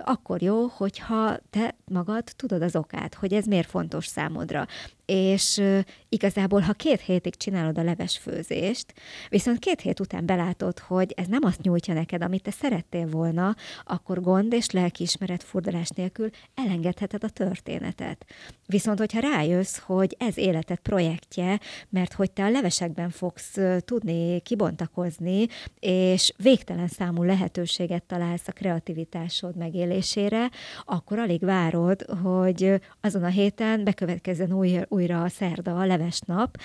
akkor 0.04 0.42
jó, 0.42 0.66
hogyha 0.66 1.36
te 1.50 1.74
magad 1.84 2.24
tudod 2.36 2.62
az 2.62 2.76
okát, 2.76 3.14
hogy 3.14 3.32
ez 3.32 3.44
miért 3.44 3.68
fontos 3.68 4.06
számodra 4.06 4.66
és 5.10 5.62
igazából, 6.08 6.60
ha 6.60 6.72
két 6.72 7.00
hétig 7.00 7.36
csinálod 7.36 7.78
a 7.78 7.82
levesfőzést, 7.82 8.94
viszont 9.28 9.58
két 9.58 9.80
hét 9.80 10.00
után 10.00 10.26
belátod, 10.26 10.78
hogy 10.78 11.12
ez 11.16 11.26
nem 11.26 11.44
azt 11.44 11.62
nyújtja 11.62 11.94
neked, 11.94 12.22
amit 12.22 12.42
te 12.42 12.50
szerettél 12.50 13.06
volna, 13.06 13.56
akkor 13.84 14.20
gond 14.20 14.52
és 14.52 14.70
lelkiismeret 14.70 15.42
furdalás 15.42 15.88
nélkül 15.88 16.30
elengedheted 16.54 17.24
a 17.24 17.28
történetet. 17.28 18.26
Viszont, 18.66 18.98
hogyha 18.98 19.20
rájössz, 19.20 19.78
hogy 19.78 20.16
ez 20.18 20.38
életed 20.38 20.78
projektje, 20.78 21.60
mert 21.88 22.12
hogy 22.12 22.30
te 22.30 22.44
a 22.44 22.50
levesekben 22.50 23.10
fogsz 23.10 23.56
tudni 23.84 24.40
kibontakozni, 24.40 25.46
és 25.78 26.32
végtelen 26.36 26.88
számú 26.88 27.22
lehetőséget 27.22 28.02
találsz 28.02 28.48
a 28.48 28.52
kreativitásod 28.52 29.56
megélésére, 29.70 30.50
akkor 30.84 31.18
alig 31.18 31.44
várod, 31.44 32.02
hogy 32.22 32.80
azon 33.00 33.24
a 33.24 33.28
héten 33.28 33.84
bekövetkezzen 33.84 34.52
új, 34.52 34.78
új 34.88 35.00
újra 35.00 35.22
a 35.22 35.28
szerda, 35.28 35.78
a 35.78 35.86
leves 35.86 36.20
nap, 36.20 36.56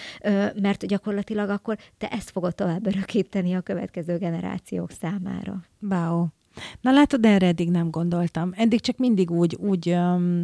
mert 0.62 0.86
gyakorlatilag 0.86 1.50
akkor 1.50 1.78
te 1.98 2.08
ezt 2.08 2.30
fogod 2.30 2.56
tovább 2.56 2.88
örökíteni 2.88 3.54
a 3.54 3.62
következő 3.62 4.18
generációk 4.18 4.92
számára. 4.92 5.64
Wow. 5.82 6.26
Na 6.82 6.92
látod, 6.92 7.26
erre 7.26 7.48
eddig 7.48 7.70
nem 7.70 7.90
gondoltam. 7.90 8.52
Eddig 8.56 8.80
csak 8.80 8.98
mindig 8.98 9.32
úgy, 9.32 9.56
úgy 9.60 9.90
um, 9.90 10.44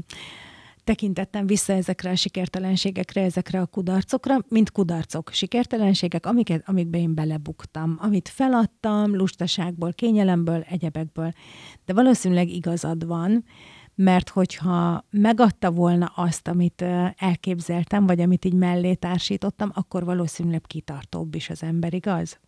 tekintettem 0.83 1.45
vissza 1.45 1.73
ezekre 1.73 2.09
a 2.09 2.15
sikertelenségekre, 2.15 3.21
ezekre 3.21 3.59
a 3.59 3.65
kudarcokra, 3.65 4.37
mint 4.47 4.71
kudarcok, 4.71 5.29
sikertelenségek, 5.33 6.25
amiket, 6.25 6.63
amikbe 6.65 6.97
én 6.97 7.15
belebuktam, 7.15 7.97
amit 7.99 8.29
feladtam, 8.29 9.15
lustaságból, 9.15 9.93
kényelemből, 9.93 10.65
egyebekből. 10.69 11.31
De 11.85 11.93
valószínűleg 11.93 12.49
igazad 12.49 13.07
van, 13.07 13.43
mert 13.95 14.29
hogyha 14.29 15.05
megadta 15.09 15.71
volna 15.71 16.05
azt, 16.15 16.47
amit 16.47 16.85
elképzeltem, 17.15 18.05
vagy 18.05 18.21
amit 18.21 18.45
így 18.45 18.53
mellé 18.53 18.93
társítottam, 18.93 19.71
akkor 19.73 20.03
valószínűleg 20.05 20.61
kitartóbb 20.61 21.35
is 21.35 21.49
az 21.49 21.63
ember, 21.63 21.93
igaz? 21.93 22.39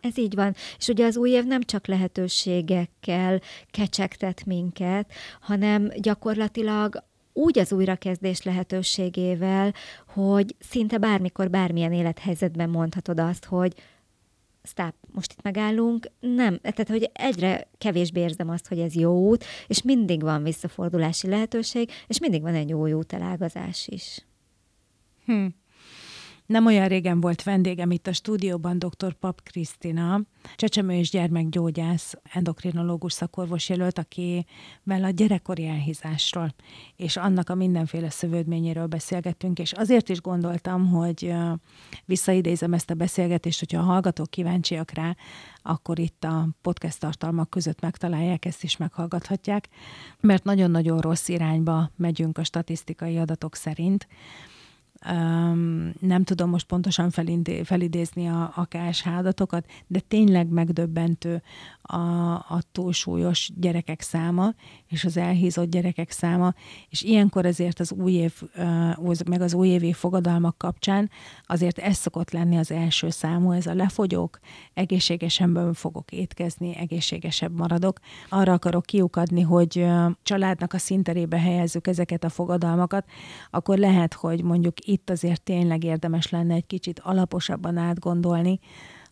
Ez 0.00 0.18
így 0.18 0.34
van. 0.34 0.54
És 0.78 0.88
ugye 0.88 1.06
az 1.06 1.16
új 1.16 1.30
év 1.30 1.44
nem 1.44 1.62
csak 1.62 1.86
lehetőségekkel 1.86 3.40
kecsegtet 3.70 4.44
minket, 4.44 5.12
hanem 5.40 5.88
gyakorlatilag 5.96 7.04
úgy 7.40 7.58
az 7.58 7.72
újrakezdés 7.72 8.42
lehetőségével, 8.42 9.74
hogy 10.06 10.54
szinte 10.58 10.98
bármikor, 10.98 11.50
bármilyen 11.50 11.92
élethelyzetben 11.92 12.70
mondhatod 12.70 13.20
azt, 13.20 13.44
hogy 13.44 13.74
stop, 14.62 14.94
most 15.12 15.32
itt 15.32 15.42
megállunk, 15.42 16.06
nem, 16.20 16.58
tehát 16.58 16.88
hogy 16.88 17.10
egyre 17.12 17.68
kevésbé 17.78 18.20
érzem 18.20 18.48
azt, 18.48 18.68
hogy 18.68 18.78
ez 18.78 18.94
jó 18.94 19.28
út, 19.28 19.44
és 19.66 19.82
mindig 19.82 20.22
van 20.22 20.42
visszafordulási 20.42 21.28
lehetőség, 21.28 21.90
és 22.06 22.20
mindig 22.20 22.42
van 22.42 22.54
egy 22.54 22.68
jó 22.68 22.88
útelágazás 22.88 23.88
is. 23.88 24.26
Hm. 25.24 25.46
Nem 26.50 26.66
olyan 26.66 26.88
régen 26.88 27.20
volt 27.20 27.42
vendégem 27.42 27.90
itt 27.90 28.06
a 28.06 28.12
stúdióban 28.12 28.78
dr. 28.78 29.12
Pap 29.12 29.42
Krisztina, 29.42 30.20
csecsemő 30.56 30.92
és 30.94 31.10
gyermekgyógyász, 31.10 32.14
endokrinológus 32.32 33.12
szakorvos 33.12 33.68
jelölt, 33.68 33.98
akivel 33.98 35.04
a 35.04 35.10
gyerekkori 35.10 35.66
elhízásról 35.66 36.54
és 36.96 37.16
annak 37.16 37.50
a 37.50 37.54
mindenféle 37.54 38.10
szövődményéről 38.10 38.86
beszélgettünk, 38.86 39.58
és 39.58 39.72
azért 39.72 40.08
is 40.08 40.20
gondoltam, 40.20 40.88
hogy 40.88 41.34
visszaidézem 42.04 42.72
ezt 42.72 42.90
a 42.90 42.94
beszélgetést, 42.94 43.58
hogyha 43.58 43.80
a 43.80 43.84
hallgatók 43.84 44.30
kíváncsiak 44.30 44.90
rá, 44.90 45.16
akkor 45.62 45.98
itt 45.98 46.24
a 46.24 46.48
podcast 46.62 47.00
tartalmak 47.00 47.50
között 47.50 47.80
megtalálják, 47.80 48.44
ezt 48.44 48.62
is 48.62 48.76
meghallgathatják, 48.76 49.68
mert 50.20 50.44
nagyon-nagyon 50.44 50.98
rossz 50.98 51.28
irányba 51.28 51.90
megyünk 51.96 52.38
a 52.38 52.44
statisztikai 52.44 53.18
adatok 53.18 53.54
szerint 53.54 54.06
Um, 55.08 55.92
nem 56.00 56.24
tudom 56.24 56.50
most 56.50 56.66
pontosan 56.66 57.10
felidézni 57.64 58.28
a, 58.28 58.52
a 58.54 58.66
KSH 58.68 59.06
adatokat, 59.06 59.66
de 59.86 60.00
tényleg 60.00 60.48
megdöbbentő 60.48 61.42
a, 61.82 62.32
a 62.32 62.60
túlsúlyos 62.72 63.50
gyerekek 63.56 64.00
száma, 64.00 64.54
és 64.88 65.04
az 65.04 65.16
elhízott 65.16 65.70
gyerekek 65.70 66.10
száma, 66.10 66.54
és 66.88 67.02
ilyenkor 67.02 67.46
ezért 67.46 67.80
az 67.80 67.92
új 67.92 68.12
év, 68.12 68.42
uh, 68.56 69.14
meg 69.28 69.40
az 69.40 69.54
újévi 69.54 69.92
fogadalmak 69.92 70.58
kapcsán 70.58 71.10
azért 71.46 71.78
ez 71.78 71.96
szokott 71.96 72.30
lenni 72.30 72.56
az 72.56 72.70
első 72.70 73.10
számú, 73.10 73.50
ez 73.52 73.66
a 73.66 73.74
lefogyók, 73.74 74.38
egészségesebben 74.74 75.72
fogok 75.72 76.12
étkezni, 76.12 76.76
egészségesebb 76.76 77.58
maradok. 77.58 77.98
Arra 78.28 78.52
akarok 78.52 78.86
kiukadni, 78.86 79.40
hogy 79.40 79.78
uh, 79.78 80.10
családnak 80.22 80.72
a 80.72 80.78
szinterébe 80.78 81.38
helyezzük 81.38 81.86
ezeket 81.86 82.24
a 82.24 82.28
fogadalmakat, 82.28 83.04
akkor 83.50 83.78
lehet, 83.78 84.14
hogy 84.14 84.42
mondjuk 84.42 84.78
itt 84.90 85.10
azért 85.10 85.42
tényleg 85.42 85.84
érdemes 85.84 86.30
lenne 86.30 86.54
egy 86.54 86.66
kicsit 86.66 86.98
alaposabban 86.98 87.76
átgondolni, 87.76 88.60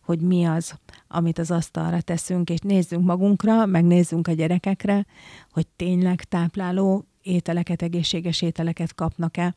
hogy 0.01 0.21
mi 0.21 0.45
az, 0.45 0.73
amit 1.07 1.39
az 1.39 1.51
asztalra 1.51 2.01
teszünk, 2.01 2.49
és 2.49 2.59
nézzünk 2.59 3.05
magunkra, 3.05 3.65
megnézzünk 3.65 4.27
a 4.27 4.31
gyerekekre, 4.31 5.05
hogy 5.51 5.67
tényleg 5.67 6.23
tápláló 6.23 7.05
ételeket, 7.21 7.81
egészséges 7.81 8.41
ételeket 8.41 8.95
kapnak-e, 8.95 9.55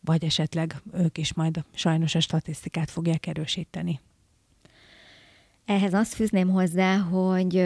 vagy 0.00 0.24
esetleg 0.24 0.82
ők 0.92 1.18
is 1.18 1.34
majd 1.34 1.64
sajnos 1.74 2.14
a 2.14 2.20
statisztikát 2.20 2.90
fogják 2.90 3.26
erősíteni. 3.26 4.00
Ehhez 5.64 5.94
azt 5.94 6.14
fűzném 6.14 6.48
hozzá, 6.48 6.96
hogy 6.96 7.56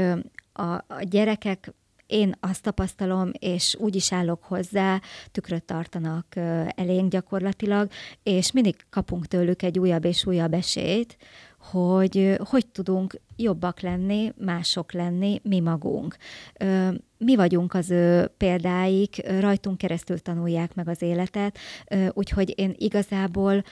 a, 0.52 0.72
a 0.72 1.02
gyerekek 1.02 1.72
én 2.06 2.34
azt 2.40 2.62
tapasztalom, 2.62 3.30
és 3.38 3.76
úgy 3.78 3.96
is 3.96 4.12
állok 4.12 4.44
hozzá, 4.44 5.00
tükröt 5.30 5.64
tartanak 5.64 6.26
elénk 6.66 7.10
gyakorlatilag, 7.10 7.90
és 8.22 8.52
mindig 8.52 8.76
kapunk 8.90 9.26
tőlük 9.26 9.62
egy 9.62 9.78
újabb 9.78 10.04
és 10.04 10.26
újabb 10.26 10.54
esélyt, 10.54 11.16
hogy 11.70 12.36
hogy 12.50 12.66
tudunk 12.66 13.20
jobbak 13.36 13.80
lenni, 13.80 14.32
mások 14.36 14.92
lenni, 14.92 15.40
mi 15.42 15.60
magunk. 15.60 16.16
Mi 17.18 17.36
vagyunk 17.36 17.74
az 17.74 17.90
ő 17.90 18.26
példáik, 18.36 19.22
rajtunk 19.40 19.78
keresztül 19.78 20.18
tanulják 20.18 20.74
meg 20.74 20.88
az 20.88 21.02
életet, 21.02 21.58
úgyhogy 22.12 22.52
én 22.56 22.74
igazából 22.78 23.64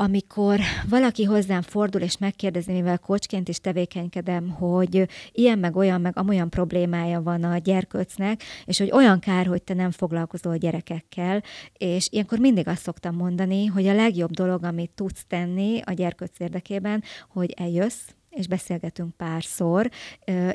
amikor 0.00 0.60
valaki 0.88 1.24
hozzám 1.24 1.62
fordul 1.62 2.00
és 2.00 2.18
megkérdezi, 2.18 2.72
mivel 2.72 2.98
kocsként 2.98 3.48
is 3.48 3.60
tevékenykedem, 3.60 4.50
hogy 4.50 5.08
ilyen 5.32 5.58
meg 5.58 5.76
olyan 5.76 6.00
meg 6.00 6.18
amolyan 6.18 6.50
problémája 6.50 7.22
van 7.22 7.44
a 7.44 7.58
gyerkőcnek, 7.58 8.42
és 8.64 8.78
hogy 8.78 8.90
olyan 8.90 9.18
kár, 9.18 9.46
hogy 9.46 9.62
te 9.62 9.74
nem 9.74 9.90
foglalkozol 9.90 10.56
gyerekekkel, 10.56 11.42
és 11.72 12.08
ilyenkor 12.10 12.38
mindig 12.38 12.68
azt 12.68 12.82
szoktam 12.82 13.14
mondani, 13.14 13.66
hogy 13.66 13.86
a 13.86 13.94
legjobb 13.94 14.30
dolog, 14.30 14.64
amit 14.64 14.90
tudsz 14.90 15.24
tenni 15.28 15.80
a 15.84 15.92
gyerkőc 15.92 16.40
érdekében, 16.40 17.02
hogy 17.28 17.54
eljössz, 17.56 18.08
és 18.30 18.46
beszélgetünk 18.46 19.16
párszor, 19.16 19.90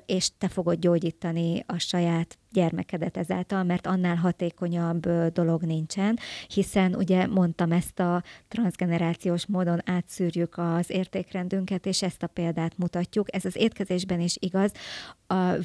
és 0.05 0.29
te 0.37 0.47
fogod 0.47 0.79
gyógyítani 0.79 1.63
a 1.65 1.77
saját 1.77 2.37
gyermekedet 2.55 3.17
ezáltal, 3.17 3.63
mert 3.63 3.87
annál 3.87 4.15
hatékonyabb 4.15 5.07
dolog 5.33 5.61
nincsen, 5.63 6.19
hiszen 6.47 6.95
ugye 6.95 7.27
mondtam 7.27 7.71
ezt 7.71 7.99
a 7.99 8.23
transgenerációs 8.47 9.45
módon 9.45 9.81
átszűrjük 9.85 10.57
az 10.57 10.89
értékrendünket, 10.89 11.85
és 11.85 12.01
ezt 12.01 12.23
a 12.23 12.27
példát 12.27 12.77
mutatjuk. 12.77 13.35
Ez 13.35 13.45
az 13.45 13.55
étkezésben 13.55 14.19
is 14.19 14.37
igaz, 14.39 14.71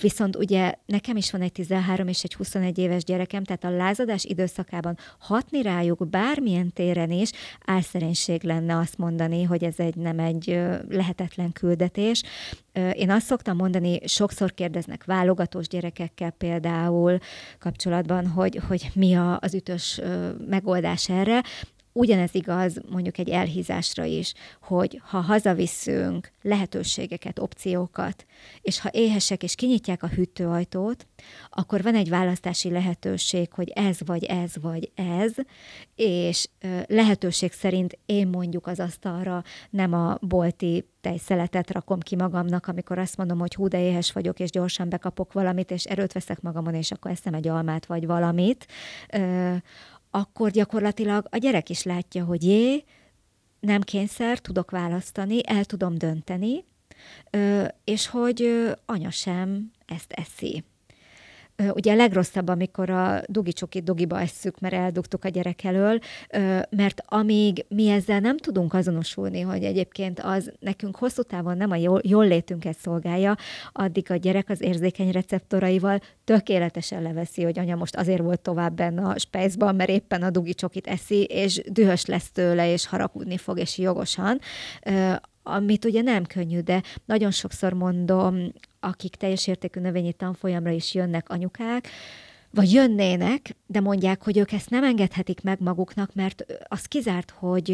viszont 0.00 0.36
ugye 0.36 0.74
nekem 0.86 1.16
is 1.16 1.30
van 1.30 1.40
egy 1.40 1.52
13 1.52 2.08
és 2.08 2.22
egy 2.22 2.34
21 2.34 2.78
éves 2.78 3.04
gyerekem, 3.04 3.44
tehát 3.44 3.64
a 3.64 3.76
lázadás 3.76 4.24
időszakában 4.24 4.96
hatni 5.18 5.62
rájuk 5.62 6.08
bármilyen 6.08 6.72
téren 6.72 7.10
is 7.10 7.30
álszerénység 7.66 8.42
lenne 8.42 8.76
azt 8.76 8.98
mondani, 8.98 9.42
hogy 9.42 9.64
ez 9.64 9.78
egy 9.78 9.96
nem 9.96 10.18
egy 10.18 10.60
lehetetlen 10.88 11.52
küldetés. 11.52 12.22
Én 12.92 13.10
azt 13.10 13.26
szoktam 13.26 13.56
mondani, 13.56 13.98
sokszor 14.04 14.54
kérdeznek 14.54 15.04
válogatós 15.04 15.68
gyerekekkel 15.68 16.30
például 16.30 17.18
kapcsolatban, 17.58 18.26
hogy, 18.26 18.60
hogy 18.68 18.90
mi 18.94 19.14
a, 19.14 19.38
az 19.40 19.54
ütős 19.54 20.00
megoldás 20.48 21.08
erre. 21.08 21.42
Ugyanez 21.92 22.34
igaz 22.34 22.80
mondjuk 22.90 23.18
egy 23.18 23.28
elhízásra 23.28 24.04
is, 24.04 24.32
hogy 24.62 25.00
ha 25.04 25.20
hazaviszünk 25.20 26.32
lehetőségeket, 26.42 27.38
opciókat, 27.38 28.26
és 28.62 28.80
ha 28.80 28.88
éhesek 28.92 29.42
és 29.42 29.54
kinyitják 29.54 30.02
a 30.02 30.08
hűtőajtót, 30.08 31.06
akkor 31.50 31.82
van 31.82 31.94
egy 31.94 32.08
választási 32.08 32.70
lehetőség, 32.70 33.52
hogy 33.52 33.70
ez 33.74 33.98
vagy 34.04 34.24
ez 34.24 34.52
vagy 34.60 34.90
ez, 34.94 35.32
és 35.94 36.48
lehetőség 36.86 37.52
szerint 37.52 37.98
én 38.06 38.28
mondjuk 38.28 38.66
az 38.66 38.80
asztalra 38.80 39.42
nem 39.70 39.92
a 39.92 40.18
bolti 40.20 40.84
tejszeletet 41.00 41.70
rakom 41.70 42.00
ki 42.00 42.16
magamnak, 42.16 42.66
amikor 42.66 42.98
azt 42.98 43.16
mondom, 43.16 43.38
hogy 43.38 43.54
hú, 43.54 43.68
de 43.68 43.80
éhes 43.80 44.12
vagyok, 44.12 44.40
és 44.40 44.50
gyorsan 44.50 44.88
bekapok 44.88 45.32
valamit, 45.32 45.70
és 45.70 45.84
erőt 45.84 46.12
veszek 46.12 46.40
magamon, 46.40 46.74
és 46.74 46.90
akkor 46.90 47.10
eszem 47.10 47.34
egy 47.34 47.48
almát 47.48 47.86
vagy 47.86 48.06
valamit, 48.06 48.66
akkor 50.10 50.50
gyakorlatilag 50.50 51.26
a 51.30 51.36
gyerek 51.36 51.68
is 51.68 51.82
látja, 51.82 52.24
hogy 52.24 52.44
jé, 52.44 52.84
nem 53.60 53.80
kényszer, 53.80 54.38
tudok 54.38 54.70
választani, 54.70 55.46
el 55.46 55.64
tudom 55.64 55.94
dönteni, 55.94 56.64
és 57.84 58.06
hogy 58.06 58.70
anya 58.86 59.10
sem 59.10 59.70
ezt 59.86 60.12
eszi. 60.12 60.64
Ugye 61.74 61.92
a 61.92 61.96
legrosszabb, 61.96 62.48
amikor 62.48 62.90
a 62.90 63.20
dugi 63.26 63.52
csokit 63.52 63.84
dugiba 63.84 64.20
esszük, 64.20 64.60
mert 64.60 64.74
eldugtuk 64.74 65.24
a 65.24 65.28
gyerek 65.28 65.64
elől, 65.64 65.98
mert 66.70 67.02
amíg 67.06 67.64
mi 67.68 67.88
ezzel 67.88 68.20
nem 68.20 68.36
tudunk 68.36 68.74
azonosulni, 68.74 69.40
hogy 69.40 69.64
egyébként 69.64 70.20
az 70.20 70.52
nekünk 70.60 70.96
hosszú 70.96 71.22
távon 71.22 71.56
nem 71.56 71.70
a 71.70 71.76
jól, 71.76 72.00
jól 72.04 72.26
létünket 72.26 72.76
szolgálja, 72.76 73.36
addig 73.72 74.10
a 74.10 74.16
gyerek 74.16 74.48
az 74.48 74.60
érzékeny 74.60 75.10
receptoraival 75.10 76.00
tökéletesen 76.24 77.02
leveszi, 77.02 77.42
hogy 77.42 77.58
anya 77.58 77.76
most 77.76 77.96
azért 77.96 78.22
volt 78.22 78.40
tovább 78.40 78.74
benne 78.74 79.02
a 79.06 79.18
spejzban, 79.18 79.74
mert 79.74 79.90
éppen 79.90 80.22
a 80.22 80.30
dugi 80.30 80.54
csokit 80.54 80.86
eszi, 80.86 81.22
és 81.24 81.62
dühös 81.68 82.06
lesz 82.06 82.30
tőle, 82.30 82.72
és 82.72 82.86
haragudni 82.86 83.36
fog, 83.36 83.58
és 83.58 83.78
jogosan 83.78 84.40
amit 85.50 85.84
ugye 85.84 86.02
nem 86.02 86.24
könnyű, 86.24 86.60
de 86.60 86.82
nagyon 87.04 87.30
sokszor 87.30 87.72
mondom, 87.72 88.52
akik 88.80 89.14
teljes 89.14 89.46
értékű 89.46 89.80
növényi 89.80 90.12
tanfolyamra 90.12 90.70
is 90.70 90.94
jönnek 90.94 91.28
anyukák, 91.28 91.88
vagy 92.50 92.72
jönnének, 92.72 93.56
de 93.66 93.80
mondják, 93.80 94.22
hogy 94.22 94.38
ők 94.38 94.52
ezt 94.52 94.70
nem 94.70 94.84
engedhetik 94.84 95.42
meg 95.42 95.60
maguknak, 95.60 96.14
mert 96.14 96.44
az 96.68 96.84
kizárt, 96.84 97.30
hogy 97.30 97.70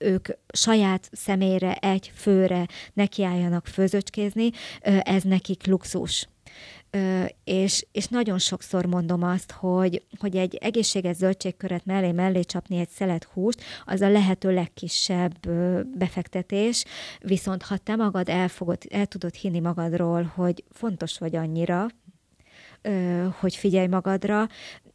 ők 0.00 0.28
saját 0.52 1.08
személyre, 1.12 1.74
egy 1.74 2.12
főre 2.14 2.66
nekiálljanak 2.92 3.66
főzöcskézni, 3.66 4.50
ez 5.02 5.22
nekik 5.22 5.66
luxus 5.66 6.28
és, 7.44 7.86
és 7.92 8.06
nagyon 8.06 8.38
sokszor 8.38 8.86
mondom 8.86 9.22
azt, 9.22 9.52
hogy, 9.52 10.02
hogy 10.18 10.36
egy 10.36 10.54
egészséges 10.54 11.16
zöldségköret 11.16 11.84
mellé 11.84 12.12
mellé 12.12 12.40
csapni 12.40 12.78
egy 12.78 12.88
szelet 12.88 13.24
húst, 13.24 13.62
az 13.84 14.00
a 14.00 14.08
lehető 14.08 14.54
legkisebb 14.54 15.48
befektetés, 15.98 16.84
viszont 17.18 17.62
ha 17.62 17.76
te 17.76 17.96
magad 17.96 18.28
elfogod, 18.28 18.78
el 18.90 19.06
tudod 19.06 19.34
hinni 19.34 19.60
magadról, 19.60 20.32
hogy 20.34 20.64
fontos 20.70 21.18
vagy 21.18 21.36
annyira, 21.36 21.86
hogy 23.40 23.54
figyelj 23.54 23.86
magadra, 23.86 24.48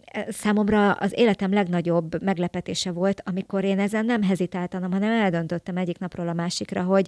e, 0.05 0.31
számomra 0.31 0.91
az 0.91 1.11
életem 1.15 1.53
legnagyobb 1.53 2.23
meglepetése 2.23 2.91
volt, 2.91 3.21
amikor 3.25 3.63
én 3.63 3.79
ezen 3.79 4.05
nem 4.05 4.23
hezitáltam, 4.23 4.91
hanem 4.91 5.11
eldöntöttem 5.11 5.77
egyik 5.77 5.97
napról 5.97 6.27
a 6.27 6.33
másikra, 6.33 6.83
hogy 6.83 7.07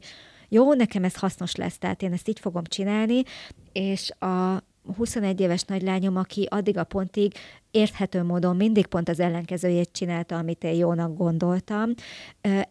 jó, 0.49 0.73
nekem 0.73 1.03
ez 1.03 1.15
hasznos 1.15 1.55
lesz, 1.55 1.77
tehát 1.77 2.01
én 2.01 2.13
ezt 2.13 2.27
így 2.27 2.39
fogom 2.39 2.63
csinálni, 2.63 3.23
és 3.71 4.11
a, 4.19 4.63
21 4.95 5.39
éves 5.39 5.63
nagylányom, 5.63 6.15
aki 6.15 6.47
addig 6.49 6.77
a 6.77 6.83
pontig 6.83 7.33
érthető 7.71 8.23
módon 8.23 8.55
mindig 8.55 8.85
pont 8.85 9.09
az 9.09 9.19
ellenkezőjét 9.19 9.91
csinálta, 9.91 10.37
amit 10.37 10.63
én 10.63 10.75
jónak 10.75 11.17
gondoltam. 11.17 11.93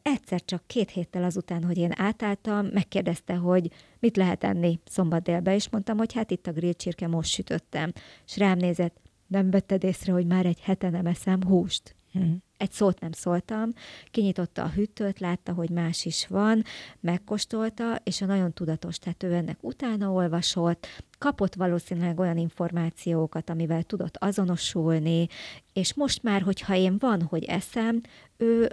Egyszer 0.02 0.44
csak 0.44 0.62
két 0.66 0.90
héttel 0.90 1.24
azután, 1.24 1.64
hogy 1.64 1.78
én 1.78 1.92
átálltam, 1.96 2.66
megkérdezte, 2.66 3.34
hogy 3.34 3.70
mit 3.98 4.16
lehet 4.16 4.44
enni 4.44 4.78
szombat 4.84 5.22
délbe, 5.22 5.54
és 5.54 5.68
mondtam, 5.70 5.96
hogy 5.96 6.12
hát 6.12 6.30
itt 6.30 6.46
a 6.46 6.52
grill 6.52 6.72
csirke, 6.72 7.06
most 7.06 7.30
sütöttem. 7.30 7.92
És 8.26 8.36
rám 8.36 8.58
nézett, 8.58 8.96
nem 9.26 9.50
vetted 9.50 9.84
észre, 9.84 10.12
hogy 10.12 10.26
már 10.26 10.46
egy 10.46 10.60
hete 10.60 10.90
nem 10.90 11.06
eszem 11.06 11.42
húst? 11.46 11.96
Hmm. 12.12 12.42
Egy 12.56 12.72
szót 12.72 13.00
nem 13.00 13.12
szóltam, 13.12 13.72
kinyitotta 14.10 14.62
a 14.62 14.68
hűtőt, 14.68 15.20
látta, 15.20 15.52
hogy 15.52 15.70
más 15.70 16.04
is 16.04 16.26
van, 16.26 16.62
megkóstolta, 17.00 18.00
és 18.04 18.20
a 18.20 18.26
nagyon 18.26 18.52
tudatos 18.52 18.98
tető 18.98 19.32
ennek 19.32 19.58
utána 19.60 20.10
olvasott, 20.10 20.86
kapott 21.18 21.54
valószínűleg 21.54 22.18
olyan 22.18 22.36
információkat, 22.36 23.50
amivel 23.50 23.82
tudott 23.82 24.16
azonosulni, 24.16 25.26
és 25.72 25.94
most 25.94 26.22
már, 26.22 26.42
hogyha 26.42 26.74
én 26.74 26.96
van, 26.98 27.22
hogy 27.22 27.44
eszem, 27.44 28.00
ő 28.36 28.70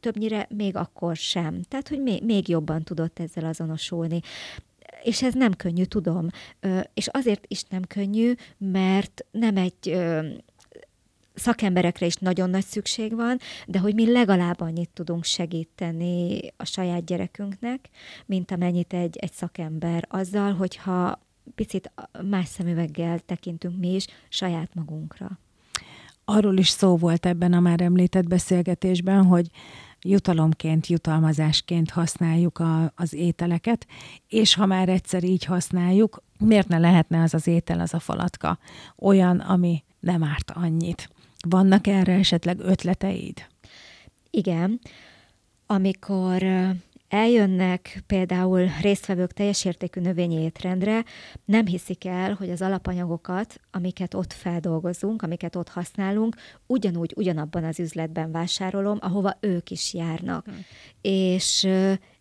többnyire 0.00 0.46
még 0.54 0.76
akkor 0.76 1.16
sem. 1.16 1.62
Tehát, 1.62 1.88
hogy 1.88 2.02
még, 2.02 2.24
még 2.24 2.48
jobban 2.48 2.82
tudott 2.82 3.18
ezzel 3.18 3.44
azonosulni 3.44 4.20
és 5.02 5.22
ez 5.22 5.34
nem 5.34 5.52
könnyű, 5.52 5.82
tudom. 5.84 6.28
És 6.94 7.06
azért 7.06 7.44
is 7.48 7.62
nem 7.62 7.82
könnyű, 7.82 8.32
mert 8.58 9.24
nem 9.30 9.56
egy 9.56 9.98
szakemberekre 11.36 12.06
is 12.06 12.14
nagyon 12.14 12.50
nagy 12.50 12.64
szükség 12.64 13.14
van, 13.14 13.38
de 13.66 13.78
hogy 13.78 13.94
mi 13.94 14.12
legalább 14.12 14.60
annyit 14.60 14.90
tudunk 14.90 15.24
segíteni 15.24 16.40
a 16.56 16.64
saját 16.64 17.04
gyerekünknek, 17.04 17.88
mint 18.26 18.50
amennyit 18.50 18.92
egy, 18.92 19.16
egy 19.16 19.32
szakember 19.32 20.06
azzal, 20.08 20.52
hogyha 20.52 21.20
picit 21.54 21.92
más 22.28 22.48
szemüveggel 22.48 23.18
tekintünk 23.18 23.78
mi 23.78 23.94
is 23.94 24.06
saját 24.28 24.74
magunkra. 24.74 25.38
Arról 26.24 26.56
is 26.56 26.68
szó 26.68 26.96
volt 26.96 27.26
ebben 27.26 27.52
a 27.52 27.60
már 27.60 27.80
említett 27.80 28.26
beszélgetésben, 28.26 29.24
hogy 29.24 29.46
jutalomként, 30.00 30.86
jutalmazásként 30.86 31.90
használjuk 31.90 32.58
a, 32.58 32.92
az 32.96 33.14
ételeket, 33.14 33.86
és 34.28 34.54
ha 34.54 34.66
már 34.66 34.88
egyszer 34.88 35.24
így 35.24 35.44
használjuk, 35.44 36.22
miért 36.38 36.68
ne 36.68 36.78
lehetne 36.78 37.22
az 37.22 37.34
az 37.34 37.46
étel, 37.46 37.80
az 37.80 37.94
a 37.94 37.98
falatka 37.98 38.58
olyan, 38.96 39.38
ami 39.38 39.84
nem 40.00 40.22
árt 40.22 40.50
annyit? 40.50 41.10
Vannak 41.48 41.86
erre 41.86 42.12
esetleg 42.12 42.60
ötleteid? 42.60 43.46
Igen. 44.30 44.80
Amikor 45.66 46.42
eljönnek 47.08 48.02
például 48.06 48.68
résztvevők 48.80 49.32
teljes 49.32 49.64
értékű 49.64 50.00
növényi 50.00 50.42
étrendre, 50.42 51.04
nem 51.44 51.66
hiszik 51.66 52.04
el, 52.04 52.34
hogy 52.34 52.50
az 52.50 52.62
alapanyagokat, 52.62 53.60
amiket 53.70 54.14
ott 54.14 54.32
feldolgozunk, 54.32 55.22
amiket 55.22 55.56
ott 55.56 55.68
használunk, 55.68 56.36
ugyanúgy, 56.66 57.12
ugyanabban 57.16 57.64
az 57.64 57.78
üzletben 57.78 58.30
vásárolom, 58.30 58.98
ahova 59.00 59.36
ők 59.40 59.70
is 59.70 59.94
járnak. 59.94 60.44
Hmm. 60.44 60.64
És 61.00 61.68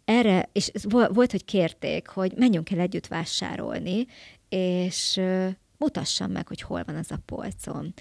erre, 0.06 0.49
és 0.51 0.71
volt, 0.89 1.32
hogy 1.32 1.45
kérték, 1.45 2.08
hogy 2.08 2.34
menjünk 2.36 2.71
el 2.71 2.80
együtt 2.80 3.08
vásárolni, 3.08 4.06
és 4.49 5.21
mutassam 5.78 6.32
meg, 6.32 6.47
hogy 6.47 6.62
hol 6.62 6.84
van 6.86 6.95
az 6.95 7.12
a 7.12 7.19
polcon 7.25 7.93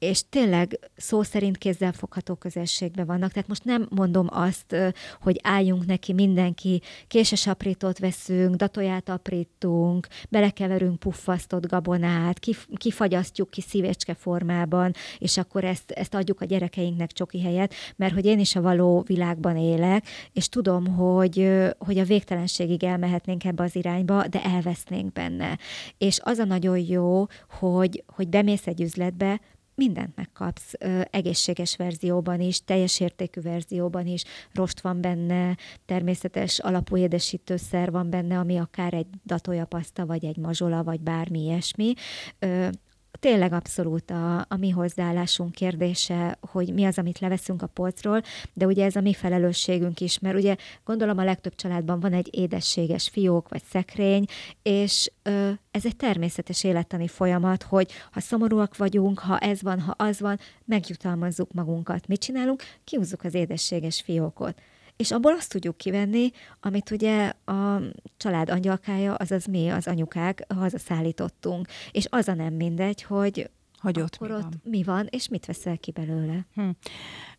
és 0.00 0.22
tényleg 0.28 0.90
szó 0.96 1.22
szerint 1.22 1.58
kézzelfogható 1.58 2.34
közösségben 2.34 3.06
vannak. 3.06 3.32
Tehát 3.32 3.48
most 3.48 3.64
nem 3.64 3.86
mondom 3.90 4.26
azt, 4.30 4.76
hogy 5.20 5.40
álljunk 5.42 5.86
neki 5.86 6.12
mindenki, 6.12 6.82
késes 7.08 7.46
aprítót 7.46 7.98
veszünk, 7.98 8.54
datoját 8.54 9.08
aprítunk, 9.08 10.06
belekeverünk 10.30 10.98
puffasztott 10.98 11.66
gabonát, 11.66 12.38
kif- 12.38 12.68
kifagyasztjuk 12.76 13.50
ki 13.50 13.60
szívecske 13.60 14.14
formában, 14.14 14.92
és 15.18 15.36
akkor 15.36 15.64
ezt, 15.64 15.90
ezt 15.90 16.14
adjuk 16.14 16.40
a 16.40 16.44
gyerekeinknek 16.44 17.12
csoki 17.12 17.40
helyet, 17.40 17.74
mert 17.96 18.14
hogy 18.14 18.24
én 18.24 18.38
is 18.38 18.56
a 18.56 18.60
való 18.60 19.02
világban 19.06 19.56
élek, 19.56 20.06
és 20.32 20.48
tudom, 20.48 20.86
hogy, 20.86 21.48
hogy 21.78 21.98
a 21.98 22.04
végtelenségig 22.04 22.84
elmehetnénk 22.84 23.44
ebbe 23.44 23.62
az 23.62 23.76
irányba, 23.76 24.26
de 24.26 24.44
elvesznénk 24.44 25.12
benne. 25.12 25.58
És 25.98 26.20
az 26.22 26.38
a 26.38 26.44
nagyon 26.44 26.78
jó, 26.78 27.26
hogy, 27.48 28.04
hogy 28.06 28.28
bemész 28.28 28.66
egy 28.66 28.80
üzletbe, 28.80 29.40
mindent 29.80 30.16
megkapsz, 30.16 30.72
egészséges 31.10 31.76
verzióban 31.76 32.40
is, 32.40 32.64
teljes 32.64 33.00
értékű 33.00 33.40
verzióban 33.40 34.06
is, 34.06 34.24
rost 34.52 34.80
van 34.80 35.00
benne, 35.00 35.56
természetes 35.86 36.58
alapú 36.58 36.96
édesítőszer 36.96 37.90
van 37.90 38.10
benne, 38.10 38.38
ami 38.38 38.56
akár 38.56 38.94
egy 38.94 39.06
datójapaszta, 39.24 40.06
vagy 40.06 40.24
egy 40.24 40.36
mazsola, 40.36 40.82
vagy 40.82 41.00
bármi 41.00 41.40
ilyesmi. 41.42 41.94
Tényleg 43.18 43.52
abszolút 43.52 44.10
a, 44.10 44.38
a 44.38 44.56
mi 44.58 44.70
hozzáállásunk 44.70 45.52
kérdése, 45.52 46.38
hogy 46.40 46.74
mi 46.74 46.84
az, 46.84 46.98
amit 46.98 47.18
leveszünk 47.18 47.62
a 47.62 47.66
polcról, 47.66 48.22
de 48.52 48.66
ugye 48.66 48.84
ez 48.84 48.96
a 48.96 49.00
mi 49.00 49.14
felelősségünk 49.14 50.00
is, 50.00 50.18
mert 50.18 50.36
ugye 50.36 50.56
gondolom 50.84 51.18
a 51.18 51.24
legtöbb 51.24 51.54
családban 51.54 52.00
van 52.00 52.12
egy 52.12 52.28
édességes 52.30 53.08
fiók 53.08 53.48
vagy 53.48 53.62
szekrény, 53.70 54.24
és 54.62 55.10
ö, 55.22 55.50
ez 55.70 55.86
egy 55.86 55.96
természetes 55.96 56.64
élettani 56.64 57.08
folyamat, 57.08 57.62
hogy 57.62 57.90
ha 58.10 58.20
szomorúak 58.20 58.76
vagyunk, 58.76 59.18
ha 59.18 59.38
ez 59.38 59.62
van, 59.62 59.80
ha 59.80 59.94
az 59.96 60.20
van, 60.20 60.38
megjutalmazzuk 60.64 61.52
magunkat. 61.52 62.06
Mit 62.06 62.20
csinálunk? 62.20 62.62
Kiúzzuk 62.84 63.24
az 63.24 63.34
édességes 63.34 64.00
fiókot 64.00 64.60
és 65.00 65.10
abból 65.10 65.32
azt 65.32 65.50
tudjuk 65.50 65.76
kivenni, 65.76 66.30
amit 66.60 66.90
ugye 66.90 67.32
a 67.44 67.80
család 68.16 68.50
angyalkája, 68.50 69.14
azaz 69.14 69.44
mi, 69.46 69.68
az 69.68 69.86
anyukák 69.86 70.44
hazaszállítottunk. 70.54 71.68
És 71.90 72.06
az 72.10 72.28
a 72.28 72.34
nem 72.34 72.54
mindegy, 72.54 73.02
hogy 73.02 73.50
hogy 73.78 74.00
ott, 74.00 74.18
mi, 74.18 74.32
ott 74.32 74.42
van. 74.42 74.60
mi 74.64 74.82
van, 74.82 75.06
és 75.10 75.28
mit 75.28 75.46
veszel 75.46 75.78
ki 75.78 75.90
belőle. 75.90 76.46
Hm. 76.54 76.68